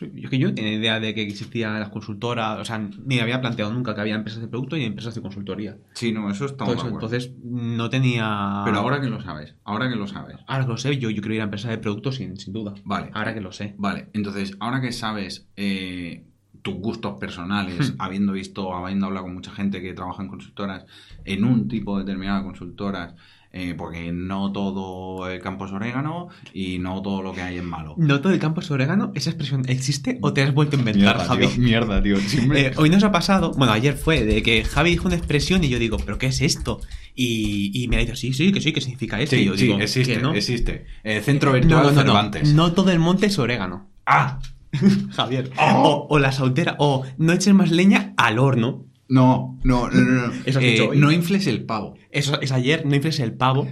[0.00, 3.16] Sí, yo que yo no tenía idea de que existían las consultoras, o sea, ni
[3.16, 5.76] me había planteado nunca que había empresas de producto y empresas de consultoría.
[5.92, 8.62] Sí, no, eso está eso, entonces, no tenía...
[8.64, 10.38] Pero ahora que lo sabes, ahora que lo sabes.
[10.46, 12.72] Ahora que lo sé, yo, yo quiero ir a empresas de producto sin, sin duda.
[12.84, 13.10] Vale.
[13.12, 13.74] Ahora que lo sé.
[13.76, 16.24] Vale, entonces, ahora que sabes eh,
[16.62, 17.96] tus gustos personales, Hmm.
[18.00, 20.86] habiendo visto, habiendo hablado con mucha gente que trabaja en consultoras,
[21.24, 23.14] en un tipo determinado de consultoras,
[23.52, 27.64] eh, porque no todo el campo es orégano y no todo lo que hay es
[27.64, 27.94] malo.
[27.98, 31.16] No todo el campo es orégano, ¿esa expresión existe o te has vuelto a inventar,
[31.16, 31.46] Mierda, Javi?
[31.48, 32.16] tío, mierda, tío.
[32.20, 35.64] Siempre- Eh, hoy nos ha pasado, bueno, ayer fue, de que Javi dijo una expresión
[35.64, 36.80] y yo digo, ¿pero qué es esto?
[37.14, 39.34] Y, y me ha dicho, sí, sí, que sí, que significa esto.
[39.36, 40.32] y sí, yo sí, digo, existe, que no.
[40.34, 40.86] existe.
[41.04, 42.54] Eh, centro virtual no, no, Cervantes.
[42.54, 43.90] no todo el monte es orégano.
[44.06, 44.38] Ah,
[45.10, 45.50] Javier.
[45.58, 46.06] Oh.
[46.08, 48.86] O, o la soltera, o no eches más leña al horno.
[49.10, 50.26] No, no, no, no.
[50.28, 50.32] no.
[50.46, 50.98] Eso has Eh, dicho hoy.
[50.98, 51.96] no infles el pavo.
[52.10, 53.68] Eso es ayer, no infles el pavo.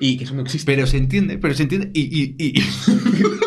[0.00, 0.64] Y que eso no existe.
[0.70, 2.02] Pero se entiende, pero se entiende y...
[2.02, 2.54] y- y-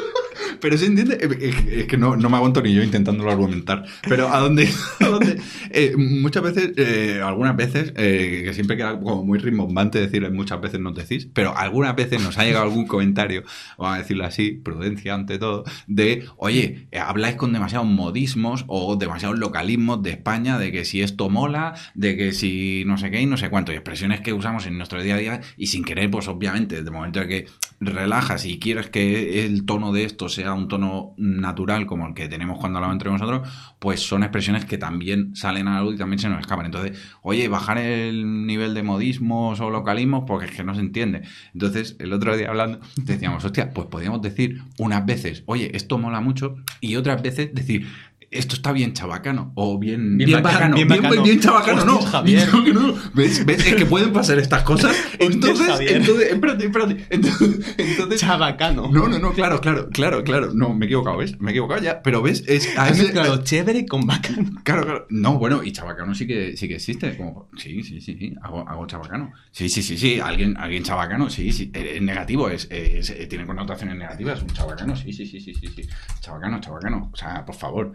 [0.61, 3.85] Pero se entiende, eh, es que no, no me aguanto ni yo intentándolo argumentar.
[4.07, 4.69] Pero a dónde,
[4.99, 5.41] a dónde
[5.71, 10.61] eh, muchas veces, eh, algunas veces, eh, que siempre queda como muy rimbombante decir muchas
[10.61, 13.43] veces nos decís, pero algunas veces nos ha llegado algún comentario,
[13.77, 18.95] vamos a decirlo así, prudencia ante todo, de, oye, eh, habláis con demasiados modismos o
[18.95, 23.21] demasiados localismos de España, de que si esto mola, de que si no sé qué
[23.21, 25.83] y no sé cuánto, y expresiones que usamos en nuestro día a día y sin
[25.83, 27.45] querer, pues obviamente, desde el momento en que
[27.79, 32.27] relajas y quieres que el tono de esto sea un tono natural como el que
[32.27, 33.47] tenemos cuando hablamos entre nosotros,
[33.79, 36.65] pues son expresiones que también salen a la luz y también se nos escapan.
[36.65, 41.21] Entonces, oye, bajar el nivel de modismos o localismos porque es que no se entiende.
[41.53, 46.21] Entonces, el otro día hablando, decíamos, hostia, pues podríamos decir unas veces, oye, esto mola
[46.21, 47.87] mucho, y otras veces decir,
[48.31, 51.23] esto está bien chabacano, o bien, Bien bien, baca- bacano, bien bien, bacano.
[51.23, 52.47] bien chabacano, no, Javier.
[52.53, 52.93] no, que no.
[53.13, 53.45] ¿Ves?
[53.45, 53.65] ¿Ves?
[53.65, 54.95] Es que pueden pasar estas cosas.
[55.19, 57.05] Entonces, entonces, espérate, espérate.
[57.09, 58.89] Entonces, entonces- Chabacano.
[58.91, 60.51] no, no, no, claro, claro, claro, claro.
[60.53, 61.39] No, me he equivocado, ¿ves?
[61.39, 62.01] Me he equivocado ya.
[62.03, 64.51] Pero ves, es a ese- mezclado chévere con bacano.
[64.63, 65.07] Claro, claro.
[65.09, 67.17] No, bueno, y chabacano sí que sí que existe.
[67.17, 68.35] Como, sí, sí, sí, sí.
[68.43, 69.31] Hago, hago chabacano.
[69.51, 70.19] Sí, sí, sí, sí.
[70.19, 71.71] Alguien, alguien chabacano, sí, sí.
[71.73, 74.41] Eh, Es negativo, es, es- eh, tiene connotaciones negativas.
[74.41, 75.81] Un chabacano, sí, sí, sí, sí, sí, sí.
[76.19, 77.09] Chabacano, chabacano.
[77.11, 77.93] O sea, por favor.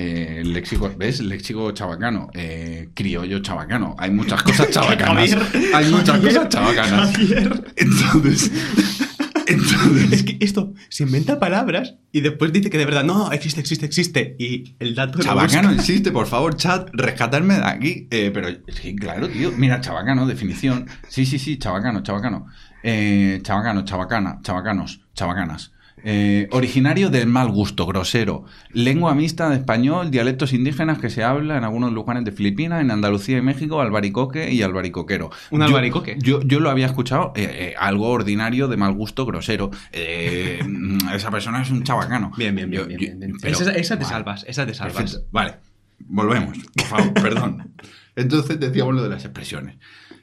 [0.00, 1.18] Eh, léxico, ¿ves?
[1.20, 2.30] Léxico chabacano.
[2.32, 3.96] Eh, criollo chabacano.
[3.98, 5.34] Hay muchas cosas chabacanas.
[5.34, 7.10] Javier, Hay muchas Javier, cosas chabacanas.
[7.16, 7.64] Javier.
[7.74, 8.52] Entonces.
[9.48, 10.12] Entonces.
[10.12, 13.86] Es que esto se inventa palabras y después dice que de verdad no, existe, existe,
[13.86, 14.36] existe.
[14.38, 18.06] Y el dato Chabacano existe, por favor, chat, rescatarme de aquí.
[18.12, 19.50] Eh, pero sí, claro, tío.
[19.56, 20.86] Mira, chabacano, definición.
[21.08, 22.46] Sí, sí, sí, chabacano, chabacano.
[22.84, 25.72] Eh, chabacano, chabacana, chabacanos, chabacanas.
[26.04, 28.44] Eh, originario del mal gusto, grosero.
[28.72, 32.90] Lengua mixta de español, dialectos indígenas que se habla en algunos lugares de Filipinas, en
[32.90, 35.30] Andalucía y México, albaricoque y albaricoquero.
[35.50, 36.16] Un albaricoque.
[36.20, 39.70] Yo, yo lo había escuchado, eh, eh, algo ordinario de mal gusto, grosero.
[39.92, 42.32] Esa persona es un chabacano.
[42.36, 43.32] Bien, bien, bien, Yo- bien, yo- bien, bien.
[43.40, 44.14] pero- esa, esa te vale.
[44.14, 44.96] salvas, esa te salvas.
[44.96, 45.26] Perfecto.
[45.32, 45.54] Vale,
[46.00, 47.72] volvemos, por favor, perdón.
[48.16, 49.76] Entonces decíamos lo de las expresiones.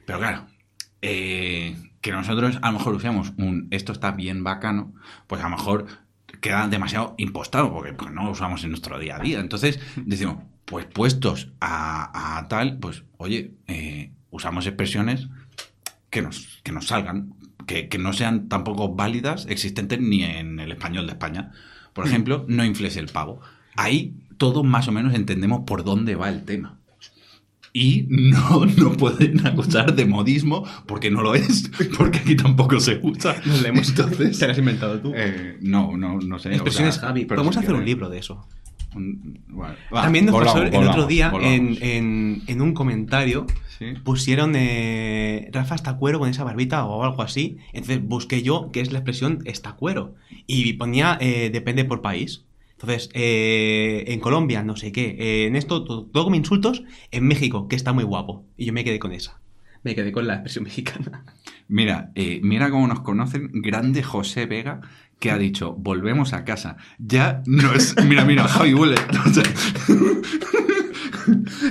[0.05, 0.47] Pero claro,
[1.01, 4.93] eh, que nosotros a lo mejor usamos un esto está bien bacano,
[5.25, 5.87] pues a lo mejor
[6.39, 9.39] queda demasiado impostado, porque pues, no lo usamos en nuestro día a día.
[9.39, 15.29] Entonces decimos, pues puestos a, a tal, pues oye, eh, usamos expresiones
[16.11, 17.33] que nos, que nos salgan,
[17.65, 21.53] que, que no sean tampoco válidas, existentes ni en el español de España.
[21.93, 23.41] Por ejemplo, no infles el pavo.
[23.77, 26.77] Ahí todos más o menos entendemos por dónde va el tema.
[27.77, 33.01] Y no, no pueden acusar de modismo porque no lo es, porque aquí tampoco se
[33.03, 33.35] usa.
[33.45, 35.11] Nos la hemos- Entonces, te la has inventado tú.
[35.13, 36.47] eh, no, no, no sé.
[36.49, 37.25] o Expresiones sea, Javi.
[37.25, 38.47] pero Podemos hacer un libro de eso.
[38.95, 43.45] Un- bueno, va, También nos pasó el otro día en, en- en un comentario.
[43.77, 43.87] Sí.
[44.05, 47.57] Pusieron eh, Rafa está cuero con esa barbita o algo así.
[47.73, 50.15] Entonces busqué yo qué es la expresión está cuero.
[50.47, 52.44] Y ponía eh, depende por país.
[52.85, 55.15] Entonces, eh, en Colombia, no sé qué.
[55.17, 56.83] eh, en esto, todo, como insultos.
[57.09, 58.45] En México, que está muy guapo.
[58.57, 59.41] Y yo me quedé con esa.
[59.83, 61.25] Me quedé con la expresión mexicana.
[61.67, 63.49] Mira, eh, mira cómo nos conocen.
[63.53, 64.81] Grande José Vega,
[65.19, 66.77] que ha dicho, volvemos a casa.
[66.99, 67.95] Ya no es...
[68.05, 68.95] Mira, mira, Javi Bullet.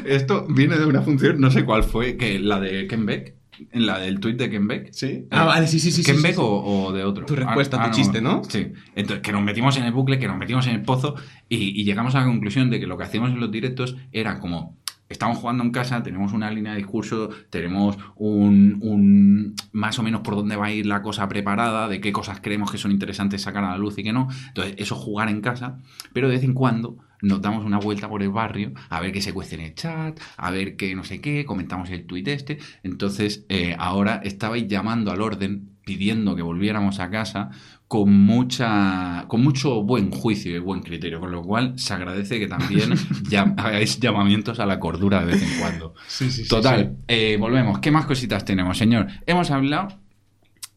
[0.05, 3.37] Esto viene de una función, no sé cuál fue, que la de Ken Beck,
[3.73, 4.93] en la del tuit de Ken Beck.
[4.93, 5.27] ¿Sí?
[5.31, 6.03] Ah, vale, sí, sí, sí.
[6.03, 6.41] Ken sí, Beck sí.
[6.41, 7.27] O, o de otro.
[7.27, 8.43] Tu respuesta, tu chiste, ¿no?
[8.45, 8.73] Sí.
[8.95, 11.15] Entonces, que nos metimos en el bucle, que nos metimos en el pozo
[11.49, 14.39] y, y llegamos a la conclusión de que lo que hacíamos en los directos era
[14.41, 20.03] como estamos jugando en casa, tenemos una línea de discurso, tenemos un, un- más o
[20.03, 22.91] menos por dónde va a ir la cosa preparada, de qué cosas creemos que son
[22.91, 24.29] interesantes sacar a la luz y qué no.
[24.49, 25.79] Entonces, eso es jugar en casa,
[26.13, 29.21] pero de vez en cuando nos damos una vuelta por el barrio a ver qué
[29.23, 32.59] se cuece en el chat, a ver qué no sé qué, comentamos el tuit este.
[32.83, 37.51] Entonces, eh, ahora estabais llamando al orden, pidiendo que volviéramos a casa
[37.89, 42.47] con mucha con mucho buen juicio y buen criterio, con lo cual se agradece que
[42.47, 42.91] también
[43.31, 45.95] llam- hagáis llamamientos a la cordura de vez en cuando.
[46.09, 47.79] Sí, sí, sí, Total, eh, volvemos.
[47.81, 49.07] ¿Qué más cositas tenemos, señor?
[49.27, 49.89] Hemos hablado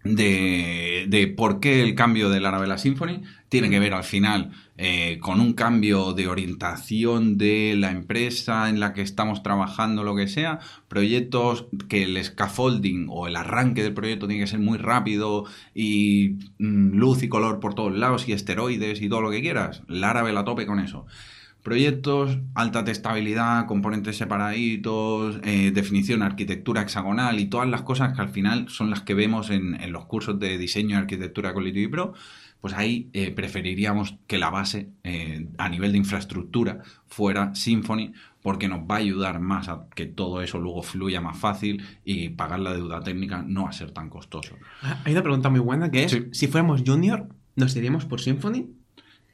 [0.04, 3.24] de, de por qué el cambio del Arabella Symphony.
[3.50, 8.80] Tiene que ver al final eh, con un cambio de orientación de la empresa en
[8.80, 13.94] la que estamos trabajando, lo que sea, proyectos que el scaffolding o el arranque del
[13.94, 18.34] proyecto tiene que ser muy rápido y mm, luz y color por todos lados y
[18.34, 21.06] esteroides y todo lo que quieras, Laravel a tope con eso.
[21.64, 28.30] Proyectos, alta testabilidad, componentes separaditos, eh, definición, arquitectura hexagonal y todas las cosas que al
[28.30, 31.90] final son las que vemos en, en los cursos de diseño y arquitectura con Liquid
[31.90, 32.14] Pro,
[32.62, 38.68] pues ahí eh, preferiríamos que la base eh, a nivel de infraestructura fuera Symfony porque
[38.68, 42.60] nos va a ayudar más a que todo eso luego fluya más fácil y pagar
[42.60, 44.56] la deuda técnica no va a ser tan costoso.
[44.82, 48.68] Ah, Hay una pregunta muy buena que es, si fuéramos junior, ¿nos iríamos por Symfony?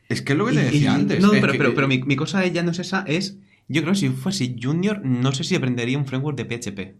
[0.09, 1.21] Es que es lo que te decía y- antes.
[1.21, 3.39] No, pero, que- pero, pero mi, mi cosa ya no es esa, es...
[3.69, 6.95] Yo creo que si fuese junior, no sé si aprendería un framework de PHP.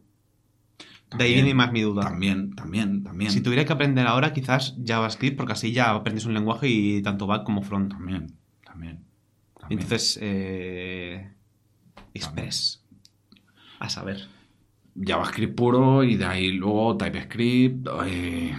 [1.17, 2.03] De ahí viene más mi duda.
[2.03, 3.31] También, también, también.
[3.31, 7.27] Si tuviera que aprender ahora, quizás JavaScript, porque así ya aprendes un lenguaje y tanto
[7.27, 7.91] back como front.
[7.91, 8.33] También,
[8.65, 9.03] también.
[9.59, 9.81] también.
[9.81, 11.29] Entonces, eh...
[12.13, 12.83] Express.
[13.79, 14.27] A saber.
[14.95, 18.53] JavaScript puro y de ahí luego TypeScript, eh,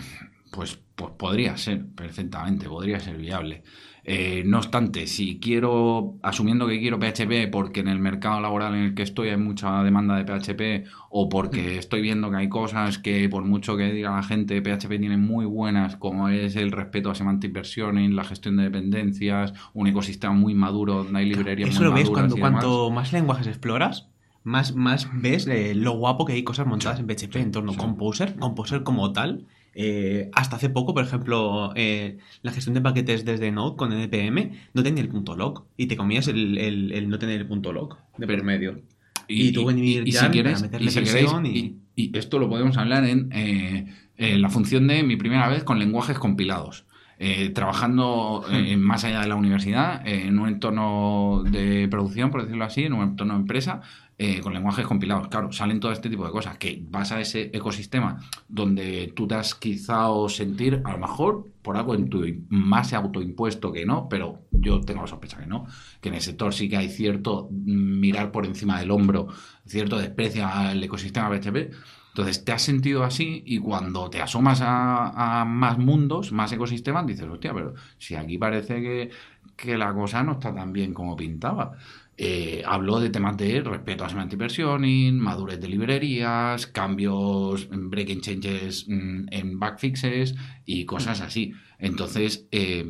[0.50, 3.62] pues, pues podría ser perfectamente, podría ser viable.
[4.06, 8.82] Eh, no obstante, si quiero, asumiendo que quiero PHP porque en el mercado laboral en
[8.82, 12.98] el que estoy hay mucha demanda de PHP o porque estoy viendo que hay cosas
[12.98, 17.10] que por mucho que diga la gente PHP tiene muy buenas como es el respeto
[17.10, 21.80] a semantic versioning, la gestión de dependencias, un ecosistema muy maduro donde hay librerías Eso
[21.80, 24.10] muy lo ves cuando cuanto más lenguajes exploras,
[24.42, 27.74] más, más ves eh, lo guapo que hay cosas montadas en PHP en torno a
[27.74, 27.80] sí.
[27.80, 29.46] Composer, Composer como tal.
[29.74, 34.52] Eh, hasta hace poco, por ejemplo, eh, la gestión de paquetes desde Node con NPM
[34.72, 37.72] no tenía el punto log y te comías el, el- el no tener el punto
[37.72, 38.80] log de por medio.
[39.26, 42.38] Y tú venir ya si para quieres, meterle y si presión queréis, y- y, esto
[42.38, 46.84] lo podemos hablar en eh, eh, la función de mi primera vez con lenguajes compilados.
[47.20, 52.42] Eh, trabajando eh, más allá de la universidad, eh, en un entorno de producción, por
[52.42, 53.80] decirlo así, en un entorno de empresa,
[54.16, 55.26] eh, con lenguajes compilados.
[55.28, 59.34] Claro, salen todo este tipo de cosas que vas a ese ecosistema donde tú te
[59.34, 64.08] has quizá o sentir, a lo mejor por algo en tu más autoimpuesto que no,
[64.08, 65.66] pero yo tengo la sospecha que no,
[66.00, 69.28] que en el sector sí que hay cierto mirar por encima del hombro,
[69.66, 71.72] cierto desprecio al ecosistema PHP.
[72.10, 77.04] Entonces te has sentido así y cuando te asomas a, a más mundos, más ecosistemas,
[77.04, 79.10] dices, hostia, pero si aquí parece que,
[79.56, 81.72] que la cosa no está tan bien como pintaba.
[82.16, 88.20] Eh, habló de temas de respeto a semantic versioning, madurez de librerías, cambios, mm, breaking
[88.20, 90.34] changes mm, en backfixes
[90.64, 91.52] y cosas así.
[91.78, 92.86] Entonces, eh,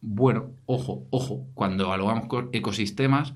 [0.00, 3.34] bueno, ojo, ojo, cuando evaluamos co- ecosistemas,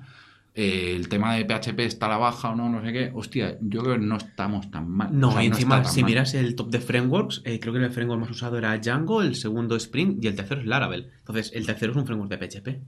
[0.55, 3.57] eh, el tema de PHP está a la baja o no, no sé qué, hostia,
[3.59, 5.09] yo creo que no estamos tan mal.
[5.19, 6.11] No, O sea, encima, si mal.
[6.11, 9.35] miras el top de frameworks, eh, creo que el framework más usado era Django, el
[9.35, 11.09] segundo Spring y el tercero es Laravel.
[11.19, 12.81] Entonces, el tercero es un framework de PHP.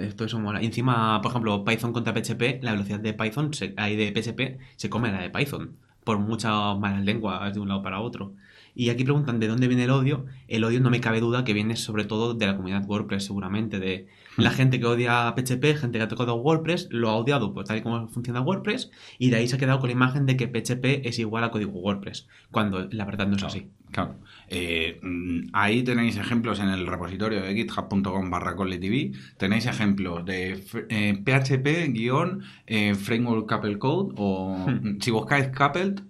[0.00, 0.60] Esto eso mola.
[0.60, 5.12] Encima, por ejemplo, Python contra PHP, la velocidad de Python, se, de PHP, se come
[5.12, 5.76] la de Python.
[6.04, 8.32] Por muchas malas lenguas de un lado para otro.
[8.74, 10.26] Y aquí preguntan de dónde viene el odio.
[10.46, 13.78] El odio no me cabe duda que viene sobre todo de la comunidad WordPress, seguramente.
[13.80, 14.06] De
[14.38, 17.78] la gente que odia PHP, gente que ha tocado WordPress, lo ha odiado por tal
[17.78, 18.90] y como funciona WordPress.
[19.18, 21.50] Y de ahí se ha quedado con la imagen de que PHP es igual a
[21.50, 22.26] código WordPress.
[22.50, 23.68] Cuando la verdad no es Claro, así.
[23.90, 24.14] Claro.
[24.48, 29.12] Eh, mm, ahí tenéis ejemplos en el repositorio de github.com barra TV.
[29.38, 34.70] Tenéis ejemplos de f- eh, PHP guion eh, Framework Couple Code o Hmm.
[34.96, 36.02] mm, si buscáis Coupled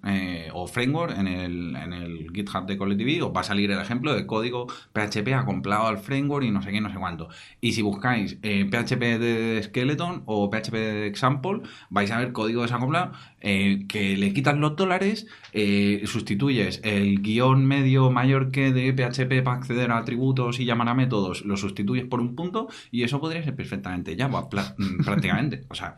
[0.48, 3.70] eh, o Framework en el, en el GitHub de Call TV os va a salir
[3.70, 7.28] el ejemplo de código PHP acoplado al framework y no sé qué, no sé cuánto.
[7.60, 12.62] Y si buscáis eh, PHP de Skeleton o PHP de Example vais a ver código
[12.62, 18.92] desacoplado eh, que le quitas los dólares, eh, sustituyes el guion medio mayor que de
[18.92, 23.02] PHP para acceder a atributos y llamar a métodos, lo sustituyes por un punto y
[23.02, 24.48] eso podría ser perfectamente Java,
[25.04, 25.64] prácticamente.
[25.68, 25.96] O sea,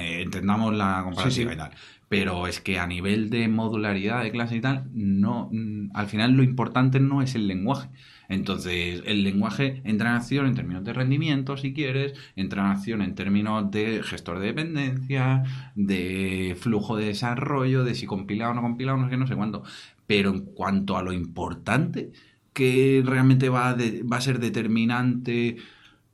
[0.00, 1.54] eh, entendamos la comparativa Sí, sí.
[1.54, 1.70] y tal.
[2.08, 6.32] Pero es que a nivel de modularidad de clase y tal, no, mm, al final
[6.32, 7.88] lo importante no es el lenguaje.
[8.28, 13.02] Entonces, el lenguaje entra en acción en términos de rendimiento, si quieres, entra en acción
[13.02, 15.42] en términos de gestor de dependencia,
[15.74, 19.36] de flujo de desarrollo, de si compilado o no compilado, no sé qué, no sé
[19.36, 19.62] cuánto.
[20.06, 22.12] Pero en cuanto a lo importante,
[22.52, 25.56] que realmente va, de- va a ser determinante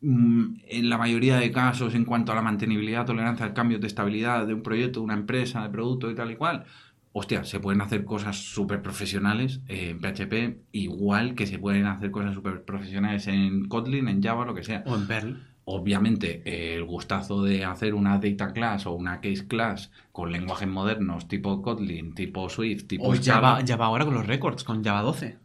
[0.02, 4.46] en la mayoría de casos en cuanto a la mantenibilidad, tolerancia al cambio de estabilidad
[4.46, 6.64] de un proyecto, de una empresa, de producto y tal y cual,
[7.12, 12.34] hostia, se pueden hacer cosas súper profesionales en PHP, igual que se pueden hacer cosas
[12.34, 14.82] súper profesionales en Kotlin, en Java, lo que sea.
[14.86, 15.42] O en Perl.
[15.64, 16.42] Obviamente,
[16.74, 21.60] el gustazo de hacer una data class o una case class con lenguajes modernos tipo
[21.62, 25.38] Kotlin, tipo Swift, tipo O Java, Java ahora con los records, con Java 12.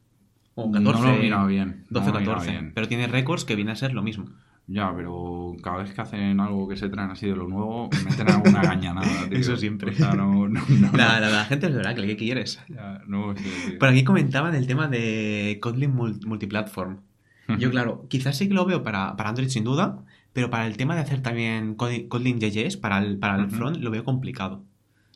[0.66, 1.02] O 14.
[1.02, 1.86] No lo he mirado bien.
[1.90, 2.52] 12 no lo he mirado 14.
[2.52, 2.72] bien.
[2.74, 4.26] Pero tiene récords que viene a ser lo mismo.
[4.68, 8.30] Ya, pero cada vez que hacen algo que se traen así de lo nuevo, meten
[8.30, 9.08] alguna gañanada.
[9.30, 9.38] tío.
[9.38, 9.92] Eso siempre.
[9.92, 12.62] O sea, no, no, no, La, la, la gente es verdad que ¿qué quieres?
[12.70, 13.02] Ya,
[13.36, 13.72] sí.
[13.80, 16.98] Por aquí comentaban el tema de Kotlin mul- multiplatform.
[17.60, 19.98] Yo, claro, quizás sí que lo veo para, para Android sin duda,
[20.32, 23.92] pero para el tema de hacer también Kotlin JS para el, para el front lo
[23.92, 24.64] veo complicado.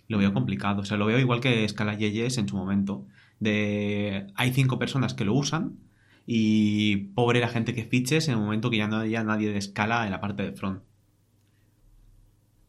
[0.10, 0.82] Lo veo complicado.
[0.82, 3.06] O sea, lo veo igual que Scala JS en su momento.
[3.40, 5.78] De hay cinco personas que lo usan
[6.26, 9.58] y pobre la gente que fiches en el momento que ya no haya nadie de
[9.58, 10.82] escala en la parte de front.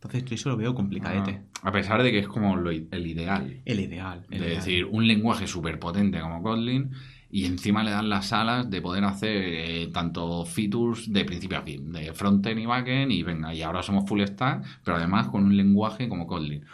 [0.02, 1.42] Entonces, eso lo veo complicadete.
[1.62, 3.60] Ah, a pesar de que es como lo el ideal.
[3.64, 4.26] El ideal.
[4.30, 4.56] el de ideal.
[4.56, 6.90] decir, un lenguaje súper potente como Kotlin
[7.30, 11.62] y encima le dan las alas de poder hacer eh, tanto features de principio a
[11.62, 15.44] fin, de frontend y backend y venga, y ahora somos full stack, pero además con
[15.44, 16.64] un lenguaje como Kotlin.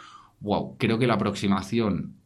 [0.41, 2.17] Wow, creo que la aproximación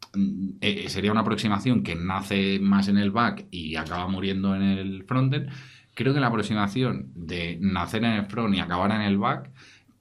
[0.62, 5.04] eh, sería una aproximación que nace más en el back y acaba muriendo en el
[5.04, 5.50] frontend.
[5.94, 9.52] Creo que la aproximación de nacer en el front y acabar en el back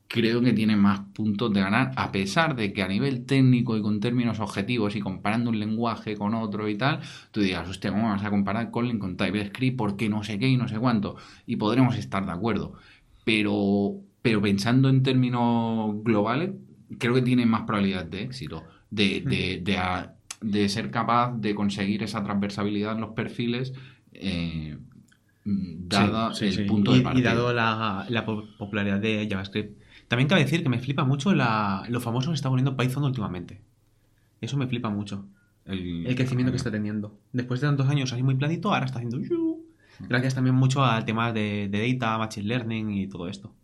[0.08, 3.82] creo que tiene más puntos de ganar, a pesar de que a nivel técnico y
[3.82, 7.00] con términos objetivos y comparando un lenguaje con otro y tal,
[7.32, 9.76] tú digas, hostia, ¿cómo vas a comparar Kotlin con TypeScript?
[9.76, 11.16] Porque no sé qué y no sé cuánto.
[11.46, 12.74] Y podremos estar de acuerdo.
[13.24, 16.52] Pero, pero pensando en términos globales,
[16.98, 21.54] creo que tiene más probabilidades de éxito, de, de, de, a- de ser capaz de
[21.54, 23.72] conseguir esa transversabilidad en los perfiles.
[24.12, 24.76] eh,
[25.44, 26.64] dada Sí, sí, el sí.
[26.64, 27.34] punto y, de y partida.
[27.34, 29.80] dado la, la po- popularidad de JavaScript.
[30.08, 33.60] También cabe decir que me flipa mucho la, lo famoso que está poniendo Python últimamente.
[34.40, 35.26] Eso me flipa mucho.
[35.64, 37.18] El crecimiento que está teniendo.
[37.32, 39.18] Después de tantos años así muy planito, ahora está haciendo...
[39.20, 39.64] yu.
[40.08, 43.54] Gracias también mucho al tema de, de data, machine learning y todo esto.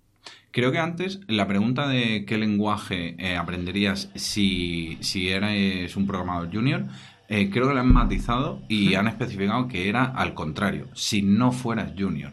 [0.50, 6.52] Creo que antes la pregunta de qué lenguaje eh, aprenderías si, si eres un programador
[6.52, 6.84] junior,
[7.28, 11.52] eh, creo que lo han matizado y han especificado que era al contrario, si no
[11.52, 12.32] fueras junior.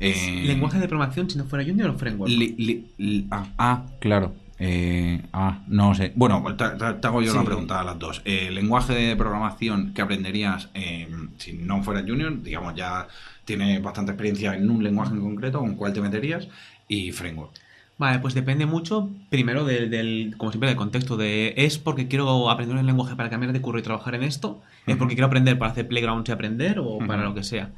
[0.00, 2.28] Eh, ¿Lenguaje de programación si no fuera Junior o Framework?
[2.28, 4.34] li- li- li- ah, ah, claro.
[4.58, 6.12] Eh, ah, no sé.
[6.16, 6.64] Bueno, te,
[7.06, 7.38] hago yo Sí.
[7.38, 8.22] la pregunta a las dos.
[8.24, 11.08] Eh, lenguaje de programación que aprenderías eh,
[11.38, 13.06] si no fueras junior, digamos, ya
[13.44, 16.48] tienes bastante experiencia en un lenguaje en concreto, ¿con cuál te meterías?
[16.94, 17.52] Y framework.
[17.98, 21.16] Vale, pues depende mucho, primero, del, del- como siempre, del contexto.
[21.16, 24.60] de ¿Es porque quiero aprender un lenguaje para cambiar de curro y trabajar en esto?
[24.86, 26.78] ¿Es porque quiero aprender para hacer playgrounds y aprender?
[26.80, 27.72] ¿O para lo que sea?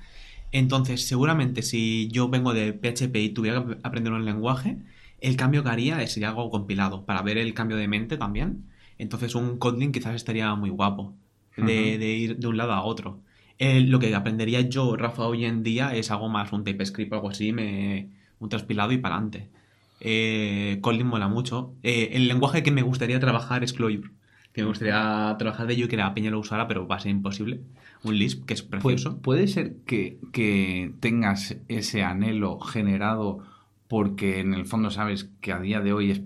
[0.53, 4.79] Entonces, seguramente si yo vengo de PHP y tuviera que aprender un lenguaje,
[5.21, 8.65] el cambio que haría sería algo compilado, para ver el cambio de mente también.
[8.99, 11.15] Entonces, un Kotlin quizás estaría muy guapo,
[11.57, 13.21] de, de ir de un lado a otro.
[13.59, 17.17] Eh, lo que aprendería yo, Rafa, hoy en día es algo más, un TypeScript o
[17.17, 18.09] algo así, me,
[18.39, 19.49] un transpilado y para adelante.
[20.01, 21.75] Eh, Kotlin mola mucho.
[21.83, 24.11] Eh, el lenguaje que me gustaría trabajar es Clojure.
[24.53, 27.01] Que me gustaría trabajar de ello y que la peña lo usara, pero va a
[27.01, 27.61] ser imposible.
[28.05, 29.19] Un Lisp, que es precioso.
[29.19, 33.41] ¿Puede ser que, que tengas ese anhelo generado
[33.89, 36.23] porque en el fondo sabes que a día de hoy es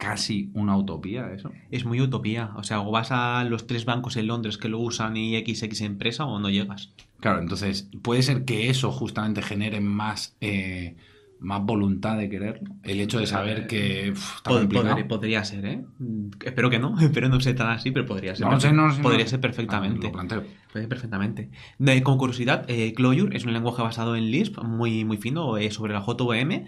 [0.00, 1.52] casi una utopía eso?
[1.70, 2.50] Es muy utopía.
[2.56, 5.82] O sea, o vas a los tres bancos en Londres que lo usan y XX
[5.82, 6.90] empresa o no llegas.
[7.20, 10.96] Claro, entonces puede ser que eso justamente genere más, eh,
[11.40, 12.70] más voluntad de quererlo.
[12.82, 14.88] El hecho de saber que uf, está Pod- complicado.
[14.90, 15.84] podría, podría ser, ¿eh?
[15.98, 18.46] Mm, Espero que no, espero no sea tan así, pero podría ser.
[18.46, 19.30] No sé, no sé, podría no.
[19.30, 20.06] ser perfectamente.
[20.06, 20.44] Ah, lo planteo.
[20.72, 21.50] Puede perfectamente.
[21.78, 25.70] De, como curiosidad, eh, Clojure es un lenguaje basado en Lisp, muy, muy fino, eh,
[25.70, 26.66] sobre la JVM.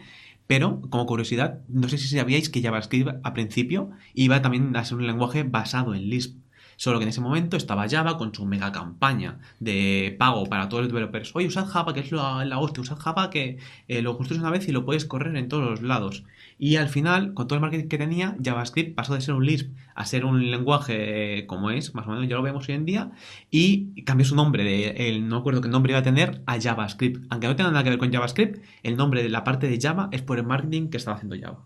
[0.48, 4.98] Pero, como curiosidad, no sé si sabíais que JavaScript a principio iba también a ser
[4.98, 6.36] un lenguaje basado en Lisp.
[6.83, 10.83] Solo que en ese momento estaba Java con su mega campaña de pago para todos
[10.83, 11.30] los developers.
[11.37, 12.80] Oye, usad Java, que es la, la hostia.
[12.80, 15.83] Usad Java que eh, lo construyes una vez y lo puedes correr en todos los
[15.83, 16.24] lados.
[16.59, 19.70] Y al final, con todo el marketing que tenía, JavaScript pasó de ser un Lisp
[19.95, 22.85] a ser un lenguaje eh, como es, más o menos ya lo vemos hoy en
[22.85, 23.12] día,
[23.49, 26.61] y cambió su nombre, de, el, no me acuerdo qué nombre iba a tener, a
[26.61, 27.26] JavaScript.
[27.30, 30.09] Aunque no tenga nada que ver con JavaScript, el nombre de la parte de Java
[30.11, 31.64] es por el marketing que estaba haciendo Java.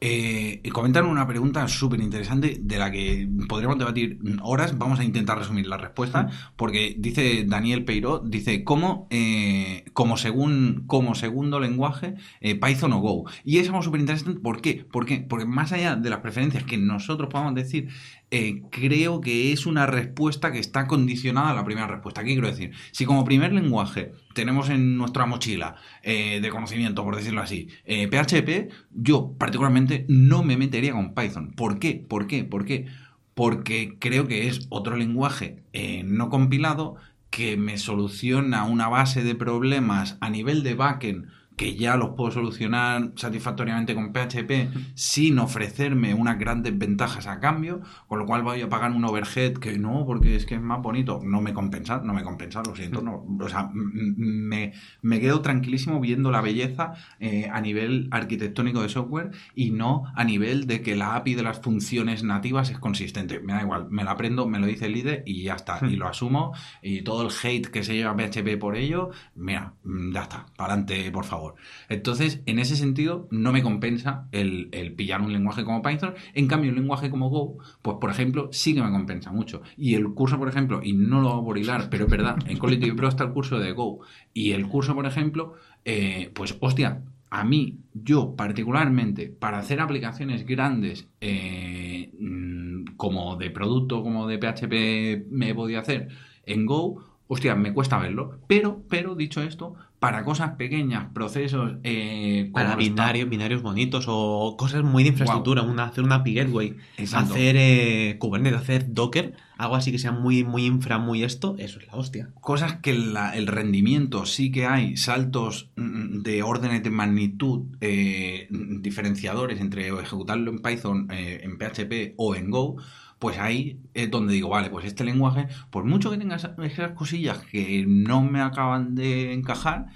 [0.00, 0.60] Eh,
[1.04, 4.76] una pregunta súper interesante de la que podríamos debatir horas.
[4.78, 6.28] Vamos a intentar resumir la respuesta.
[6.56, 13.00] Porque dice Daniel Peiró, dice, ¿cómo, eh, como, según, como segundo lenguaje, eh, Python o
[13.00, 13.24] Go?
[13.44, 14.40] Y es algo súper interesante.
[14.40, 14.84] ¿Por qué?
[14.90, 15.18] ¿Por qué?
[15.18, 17.88] Porque más allá de las preferencias que nosotros podamos decir,
[18.30, 22.22] eh, creo que es una respuesta que está condicionada a la primera respuesta.
[22.24, 22.72] ¿Qué quiero decir?
[22.90, 28.08] Si como primer lenguaje tenemos en nuestra mochila eh, de conocimiento, por decirlo así, eh,
[28.08, 31.52] PHP, yo particularmente no me metería con Python.
[31.52, 32.04] ¿Por qué?
[32.08, 32.44] ¿Por qué?
[32.44, 32.86] ¿Por qué?
[33.34, 36.96] Porque creo que es otro lenguaje eh, no compilado
[37.30, 42.30] que me soluciona una base de problemas a nivel de backend que ya los puedo
[42.30, 48.60] solucionar satisfactoriamente con PHP sin ofrecerme unas grandes ventajas a cambio, con lo cual voy
[48.60, 51.20] a pagar un overhead que no, porque es que es más bonito.
[51.24, 53.00] No me compensa, no me compensa, lo siento.
[53.00, 58.88] No, o sea, me, me quedo tranquilísimo viendo la belleza eh, a nivel arquitectónico de
[58.88, 63.40] software y no a nivel de que la API de las funciones nativas es consistente.
[63.40, 65.96] Me da igual, me la aprendo, me lo dice el IDE y ya está, y
[65.96, 66.52] lo asumo.
[66.82, 71.10] Y todo el hate que se lleva PHP por ello, mira, ya está, para adelante,
[71.10, 71.45] por favor.
[71.88, 76.14] Entonces, en ese sentido, no me compensa el, pillar un lenguaje como Python.
[76.34, 79.62] En cambio, un lenguaje como Go, pues por ejemplo, sí que me compensa mucho.
[79.76, 82.58] Y el curso, por ejemplo, y no lo voy a hilar, pero es verdad, en
[82.58, 84.00] Collective Pro está el curso de Go.
[84.32, 90.46] Y el curso, por ejemplo, eh, pues hostia, a mí, yo particularmente, para hacer aplicaciones
[90.46, 96.08] grandes eh, mm, como de producto, como de PHP me podido hacer
[96.44, 98.38] en Go, hostia, me cuesta verlo.
[98.46, 101.72] Pero, pero dicho esto, para cosas pequeñas, procesos.
[101.82, 106.76] Eh, para binarios, binarios bonitos o cosas muy de infraestructura, hacer una API Gateway,
[107.14, 111.80] hacer eh, Kubernetes, hacer Docker, algo así que sea muy, muy infra, muy esto, eso
[111.80, 112.28] es la hostia.
[112.40, 119.60] Cosas que el rendimiento sí que hay, saltos mm, de órdenes de magnitud eh, diferenciadores
[119.60, 122.76] entre ejecutarlo en Python, eh, en PHP o en Go
[123.18, 127.38] pues ahí es donde digo, vale, pues este lenguaje, por mucho que tenga esas cosillas
[127.38, 129.86] que no me acaban de encajar,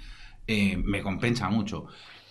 [0.47, 1.87] eh, me compensa mucho.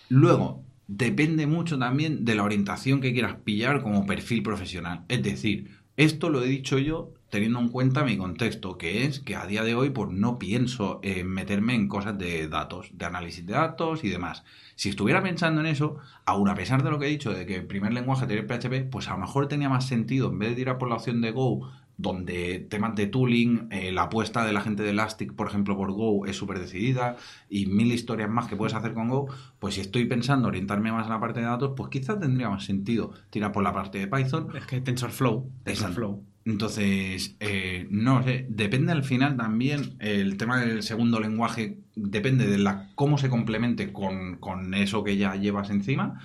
[0.09, 5.05] Luego, depende mucho también de la orientación que quieras pillar como perfil profesional.
[5.07, 9.35] Es decir, esto lo he dicho yo teniendo en cuenta mi contexto, que es que
[9.35, 13.45] a día de hoy pues no pienso en meterme en cosas de datos, de análisis
[13.45, 14.43] de datos y demás.
[14.81, 17.57] Si estuviera pensando en eso, aún a pesar de lo que he dicho, de que
[17.57, 20.63] el primer lenguaje tiene PHP, pues a lo mejor tenía más sentido, en vez de
[20.63, 24.61] ir por la opción de Go, donde temas de tooling, eh, la apuesta de la
[24.61, 27.17] gente de Elastic, por ejemplo, por Go es súper decidida
[27.47, 29.27] y mil historias más que puedes hacer con Go,
[29.59, 32.65] pues si estoy pensando orientarme más a la parte de datos, pues quizás tendría más
[32.65, 34.47] sentido tirar por la parte de Python.
[34.55, 36.30] Es que TensorFlow, TensorFlow.
[36.45, 42.57] Entonces, eh, no sé, depende al final también el tema del segundo lenguaje, depende de
[42.57, 46.19] la cómo se complemente con, con eso que ya llevas encima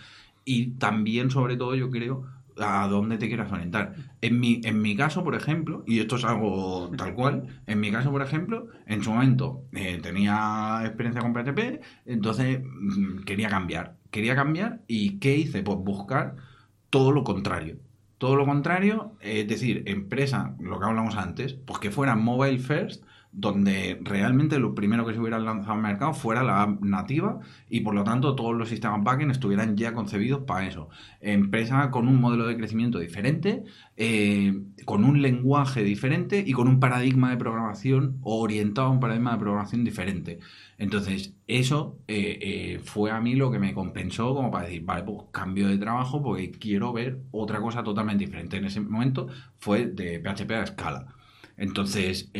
[0.44, 2.24] y también, sobre todo, yo creo,
[2.58, 3.94] a dónde te quieras orientar.
[4.20, 7.90] En mi, en mi caso, por ejemplo, y esto es algo tal cual, en mi
[7.92, 13.96] caso, por ejemplo, en su momento eh, tenía experiencia con PHP, entonces mm, quería cambiar.
[14.10, 15.62] Quería cambiar y ¿qué hice?
[15.62, 16.36] Pues buscar
[16.90, 17.78] todo lo contrario.
[18.18, 23.04] Todo lo contrario, es decir, empresa, lo que hablamos antes, pues que fuera mobile first,
[23.38, 27.80] donde realmente lo primero que se hubiera lanzado al mercado fuera la app nativa y
[27.80, 30.88] por lo tanto todos los sistemas backend estuvieran ya concebidos para eso.
[31.20, 33.62] Empresa con un modelo de crecimiento diferente,
[33.98, 39.32] eh, con un lenguaje diferente y con un paradigma de programación orientado a un paradigma
[39.32, 40.38] de programación diferente.
[40.78, 45.02] Entonces, eso eh, eh, fue a mí lo que me compensó como para decir, vale,
[45.02, 48.56] pues cambio de trabajo porque quiero ver otra cosa totalmente diferente.
[48.56, 49.28] En ese momento
[49.58, 51.06] fue de PHP a escala.
[51.58, 52.30] Entonces,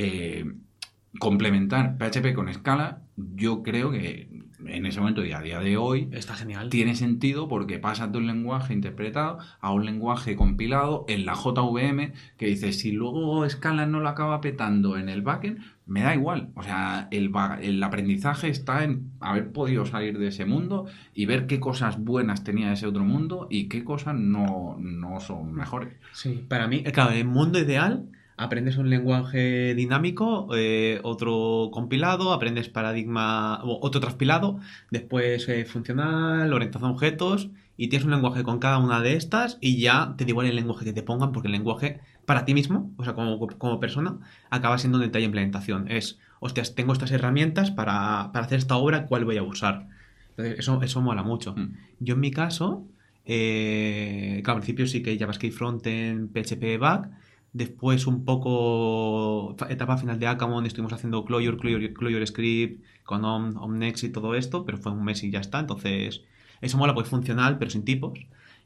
[1.18, 4.28] complementar PHP con escala, yo creo que
[4.64, 6.70] en ese momento y a día de hoy está genial.
[6.70, 12.12] Tiene sentido porque pasas de un lenguaje interpretado a un lenguaje compilado en la JVM
[12.36, 16.50] que dice si luego Scala no lo acaba petando en el backend, me da igual.
[16.54, 21.46] O sea, el, el aprendizaje está en haber podido salir de ese mundo y ver
[21.46, 25.94] qué cosas buenas tenía ese otro mundo y qué cosas no, no son mejores.
[26.12, 28.06] Sí, para mí, claro, el mundo ideal
[28.37, 34.61] aprendes un lenguaje dinámico, eh, otro compilado, aprendes paradigma, otro transpilado,
[34.91, 39.59] después eh, funcional, orientación a objetos, y tienes un lenguaje con cada una de estas
[39.61, 42.55] y ya te da igual el lenguaje que te pongan, porque el lenguaje para ti
[42.55, 44.18] mismo, o sea, como, como persona,
[44.51, 45.91] acaba siendo un detalle de implementación.
[45.91, 49.89] Es, hostias, tengo estas herramientas para, hacer esta obra, ¿cuál voy a usar?
[50.30, 51.55] Entonces, eso, eso mola mucho.
[51.55, 51.74] Mm.
[52.01, 52.87] Yo en mi caso,
[53.24, 57.11] eh, al principio sí que JavaScript Frontend, PHP Back,
[57.57, 61.57] Después, un poco, etapa final de Akamon, estuvimos haciendo Clojure,
[61.94, 65.61] Clojure, Script, con Omnex y todo esto, pero fue un mes y ya está.
[65.61, 66.20] Entonces,
[66.61, 68.18] eso mola, pues funcional, pero sin tipos.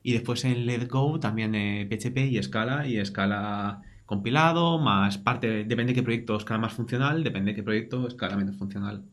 [0.02, 1.52] Y después en Let Go también
[1.88, 7.22] PHP y escala, y escala compilado, más parte, depende de qué proyecto escala más funcional,
[7.22, 9.04] depende de qué proyecto escala menos funcional.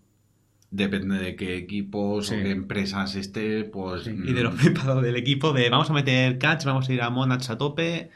[0.72, 4.08] Depende de qué equipos o qué empresas esté, pues...
[4.08, 4.58] Y de lo mm.
[4.58, 8.10] preparado del equipo, de vamos a meter catch, vamos a ir a Monads a tope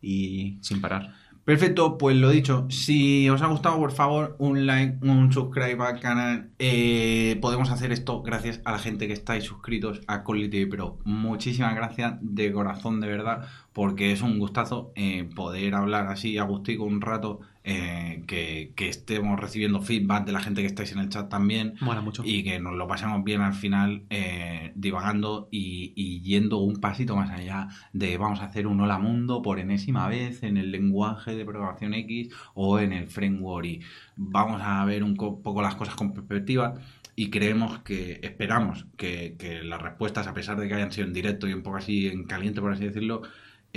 [0.00, 1.14] y sin parar.
[1.48, 5.98] Perfecto, pues lo dicho, si os ha gustado, por favor, un like, un subscribe al
[5.98, 6.50] canal.
[6.58, 10.98] Eh, podemos hacer esto gracias a la gente que estáis suscritos a Quality Pro.
[11.04, 16.42] Muchísimas gracias de corazón, de verdad, porque es un gustazo eh, poder hablar así a
[16.42, 17.40] gustico un rato
[17.70, 21.74] eh, que, que estemos recibiendo feedback de la gente que estáis en el chat también
[21.80, 22.22] Mola mucho.
[22.24, 27.14] y que nos lo pasemos bien al final eh, divagando y, y yendo un pasito
[27.14, 31.36] más allá de vamos a hacer un hola mundo por enésima vez en el lenguaje
[31.36, 33.80] de programación X o en el framework y
[34.16, 36.74] vamos a ver un co- poco las cosas con perspectiva
[37.16, 41.12] y creemos que, esperamos que, que las respuestas, a pesar de que hayan sido en
[41.12, 43.22] directo y un poco así en caliente, por así decirlo,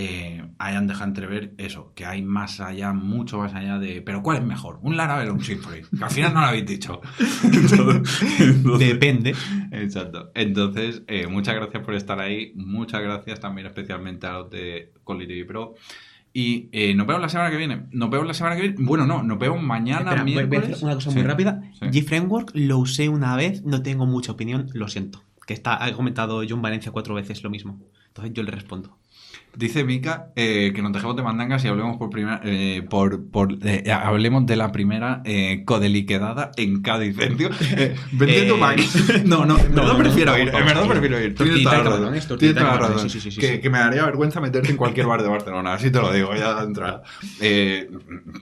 [0.05, 4.01] eh, hayan dejado entrever eso, que hay más allá, mucho más allá de.
[4.01, 4.79] Pero ¿cuál es mejor?
[4.81, 5.81] ¿Un Laravel o un Symfony?
[5.97, 7.01] Que al final no lo habéis dicho.
[7.43, 9.35] Entonces- Depende.
[9.71, 10.31] Exacto.
[10.35, 12.53] Entonces, eh, muchas gracias por estar ahí.
[12.55, 15.75] Muchas gracias también especialmente a los de Colly TV Pro.
[16.33, 17.83] Y eh, nos vemos la semana que viene.
[17.91, 18.77] Nos vemos la semana que viene.
[18.79, 20.11] Bueno, no, nos vemos mañana.
[20.11, 20.69] Espera, voy- voy a miércoles.
[20.69, 21.61] decir una cosa Sí, muy rápida.
[21.79, 21.85] sí.
[21.87, 25.23] G-Framework lo usé una vez, no tengo mucha opinión, lo siento.
[25.45, 27.81] Que está, ha comentado John Valencia cuatro veces lo mismo.
[28.07, 28.97] Entonces yo le respondo.
[29.55, 33.57] Dice Mika eh, que nos dejemos de mandangas y hablemos por primera, eh, por, por
[33.63, 37.15] eh, hablemos de la primera eh, codeliquedada en Cádiz.
[38.11, 38.79] Vendiendo Eh, Mac.
[39.25, 40.47] No, no, en no, verdad prefiero ir.
[40.49, 41.35] En verdad prefiero ir.
[41.35, 41.83] Tienes toda
[42.53, 43.09] la razón.
[43.39, 45.73] que, me daría vergüenza meterte en cualquier bar de Barcelona.
[45.73, 47.03] Así te lo digo, ya de entrada.
[47.39, 47.89] Eh,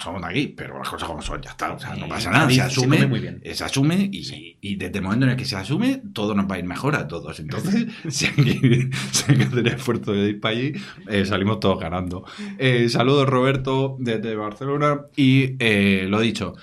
[0.04, 1.74] somos de aquí, pero las cosas como son, ya está.
[1.74, 2.50] O sea, no pasa nada.
[2.50, 3.08] Se asume.
[3.08, 3.42] muy bien.
[3.54, 6.56] Se asume y, y desde el momento en el que se asume, todo nos va
[6.56, 7.40] a ir mejor a todos.
[7.40, 8.90] Entonces, si hay que,
[9.24, 10.74] hacer esfuerzo de ir para allí,
[11.08, 12.26] eh, salimos todos ganando.
[12.58, 15.02] Eh, saludos, Roberto, desde Barcelona.
[15.16, 16.56] Y eh, lo dicho,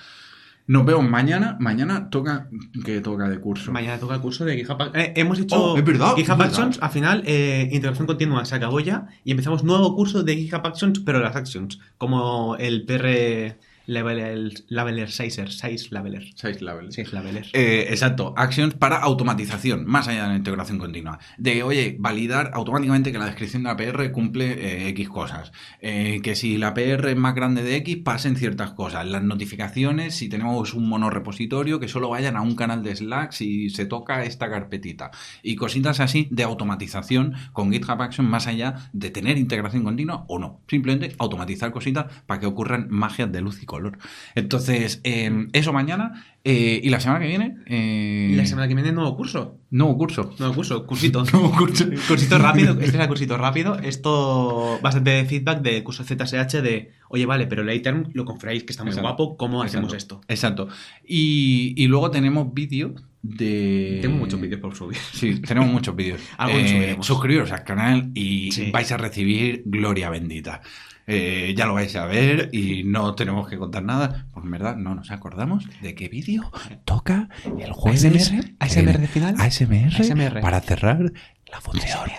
[0.67, 1.55] nos vemos mañana.
[1.59, 2.49] Mañana toca.
[2.83, 3.71] que toca de curso?
[3.71, 5.05] Mañana toca el curso de GitHub Actions.
[5.05, 6.45] Eh, hemos hecho Oh, es verdad, GitHub es verdad.
[6.45, 10.65] Actions, al final, eh, integración continua se acabó ya y empezamos nuevo curso de GitHub
[10.67, 13.57] Actions, pero las Actions, como el PR
[13.87, 16.25] Leveler, Leveler 6, 6 Leveler.
[16.35, 16.93] Seis levels.
[16.93, 17.45] 6 Leveler.
[17.53, 21.19] Eh, exacto, actions para automatización, más allá de la integración continua.
[21.37, 25.53] De, oye, validar automáticamente que la descripción de la PR cumple eh, X cosas.
[25.79, 29.05] Eh, que si la PR es más grande de X, pasen ciertas cosas.
[29.05, 33.69] Las notificaciones, si tenemos un monorepositorio, que solo vayan a un canal de Slack si
[33.69, 35.11] se toca esta carpetita.
[35.41, 40.39] Y cositas así de automatización con GitHub Action, más allá de tener integración continua o
[40.39, 40.59] no.
[40.67, 43.76] Simplemente automatizar cositas para que ocurran magias de luz y color.
[44.35, 46.25] Entonces, eh, eso mañana.
[46.43, 47.57] eh, y la semana que viene.
[47.65, 49.57] eh, Y la semana que viene nuevo curso.
[49.69, 50.33] Nuevo curso.
[50.39, 51.23] Nuevo curso, cursito.
[51.33, 51.85] Nuevo curso.
[52.07, 53.77] Cursito rápido, este es el cursito rápido.
[53.79, 58.71] Esto bastante feedback de curso ZSH de, oye, vale, pero el iTerm lo confráis que
[58.71, 59.07] está muy Exacto.
[59.09, 60.21] guapo, ¿cómo hacemos esto?
[60.29, 60.69] Exacto.
[61.05, 63.99] Y, y luego tenemos vídeo de.
[64.01, 64.97] Tengo muchos vídeos por subir.
[65.11, 66.21] Sí, tenemos muchos vídeos.
[66.39, 67.05] Subiremos.
[67.05, 68.71] suscribiros al canal y Sí.
[68.71, 70.61] vais a recibir gloria bendita.
[71.07, 74.27] Eh, ya lo vais a ver y no tenemos que contar nada.
[74.33, 76.51] Pues en verdad no nos acordamos de qué vídeo
[76.85, 77.29] toca
[77.59, 78.03] el jueves.
[78.05, 79.35] ASMR, ASMR de final.
[79.39, 80.41] ASMR, ASMR.
[80.41, 80.99] para cerrar
[81.51, 82.09] la función.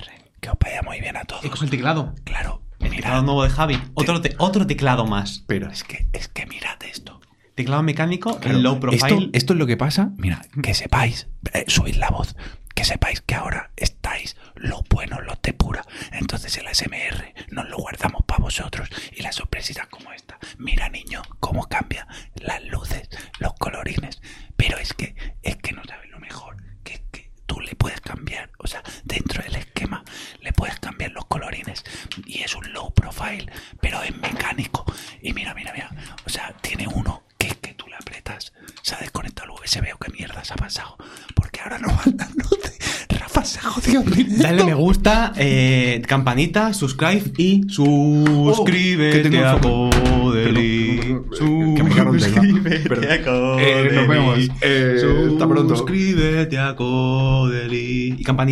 [0.41, 1.45] Que os vaya muy bien a todos.
[1.45, 2.14] Y con el teclado.
[2.24, 2.97] Claro, El mirad.
[3.03, 3.78] teclado nuevo de Javi.
[3.95, 5.45] Otro, te- otro teclado más.
[5.47, 7.20] Pero es que, es que mirad esto.
[7.57, 9.05] Teclado mecánico, Claro, el low profile.
[9.16, 10.12] Esto, esto es lo que pasa.
[10.16, 12.36] Mira, que sepáis, eh, subid la voz,
[12.78, 15.84] que sepáis que ahora estáis los buenos, los de pura.
[16.12, 20.38] Entonces el SMR nos lo guardamos para vosotros y las sorpresitas como esta.
[20.58, 22.06] Mira, niño, cómo cambia
[22.36, 23.08] las luces,
[23.40, 24.22] los colorines.
[24.56, 28.00] Pero es que, es que no sabes lo mejor, que es que tú le puedes
[28.00, 30.04] cambiar, o sea, dentro del esquema
[30.40, 31.82] le puedes cambiar los colorines
[32.26, 33.50] y es un low profile,
[33.80, 34.84] pero es mecánico.
[35.20, 35.90] Y mira, mira, mira,
[36.24, 38.52] o sea, tiene uno que es que tú le apretas,
[38.89, 40.97] se ha desconectado el USB o qué mierda se ha pasado,
[41.34, 42.78] porque ahora no van las luces.
[43.11, 44.03] Rafa se ha jodido.
[44.39, 49.61] Dale me gusta, eh, campanita, subscribe y Oh, suscríbete a.
[49.61, 51.18] Codeli.
[51.32, 53.62] Suscríbete a Codeli.
[53.62, 54.39] Eh, nos vemos.
[54.62, 55.76] Eh, hasta pronto.
[55.76, 58.16] Suscríbete a Codeli.
[58.18, 58.47] Y campanita.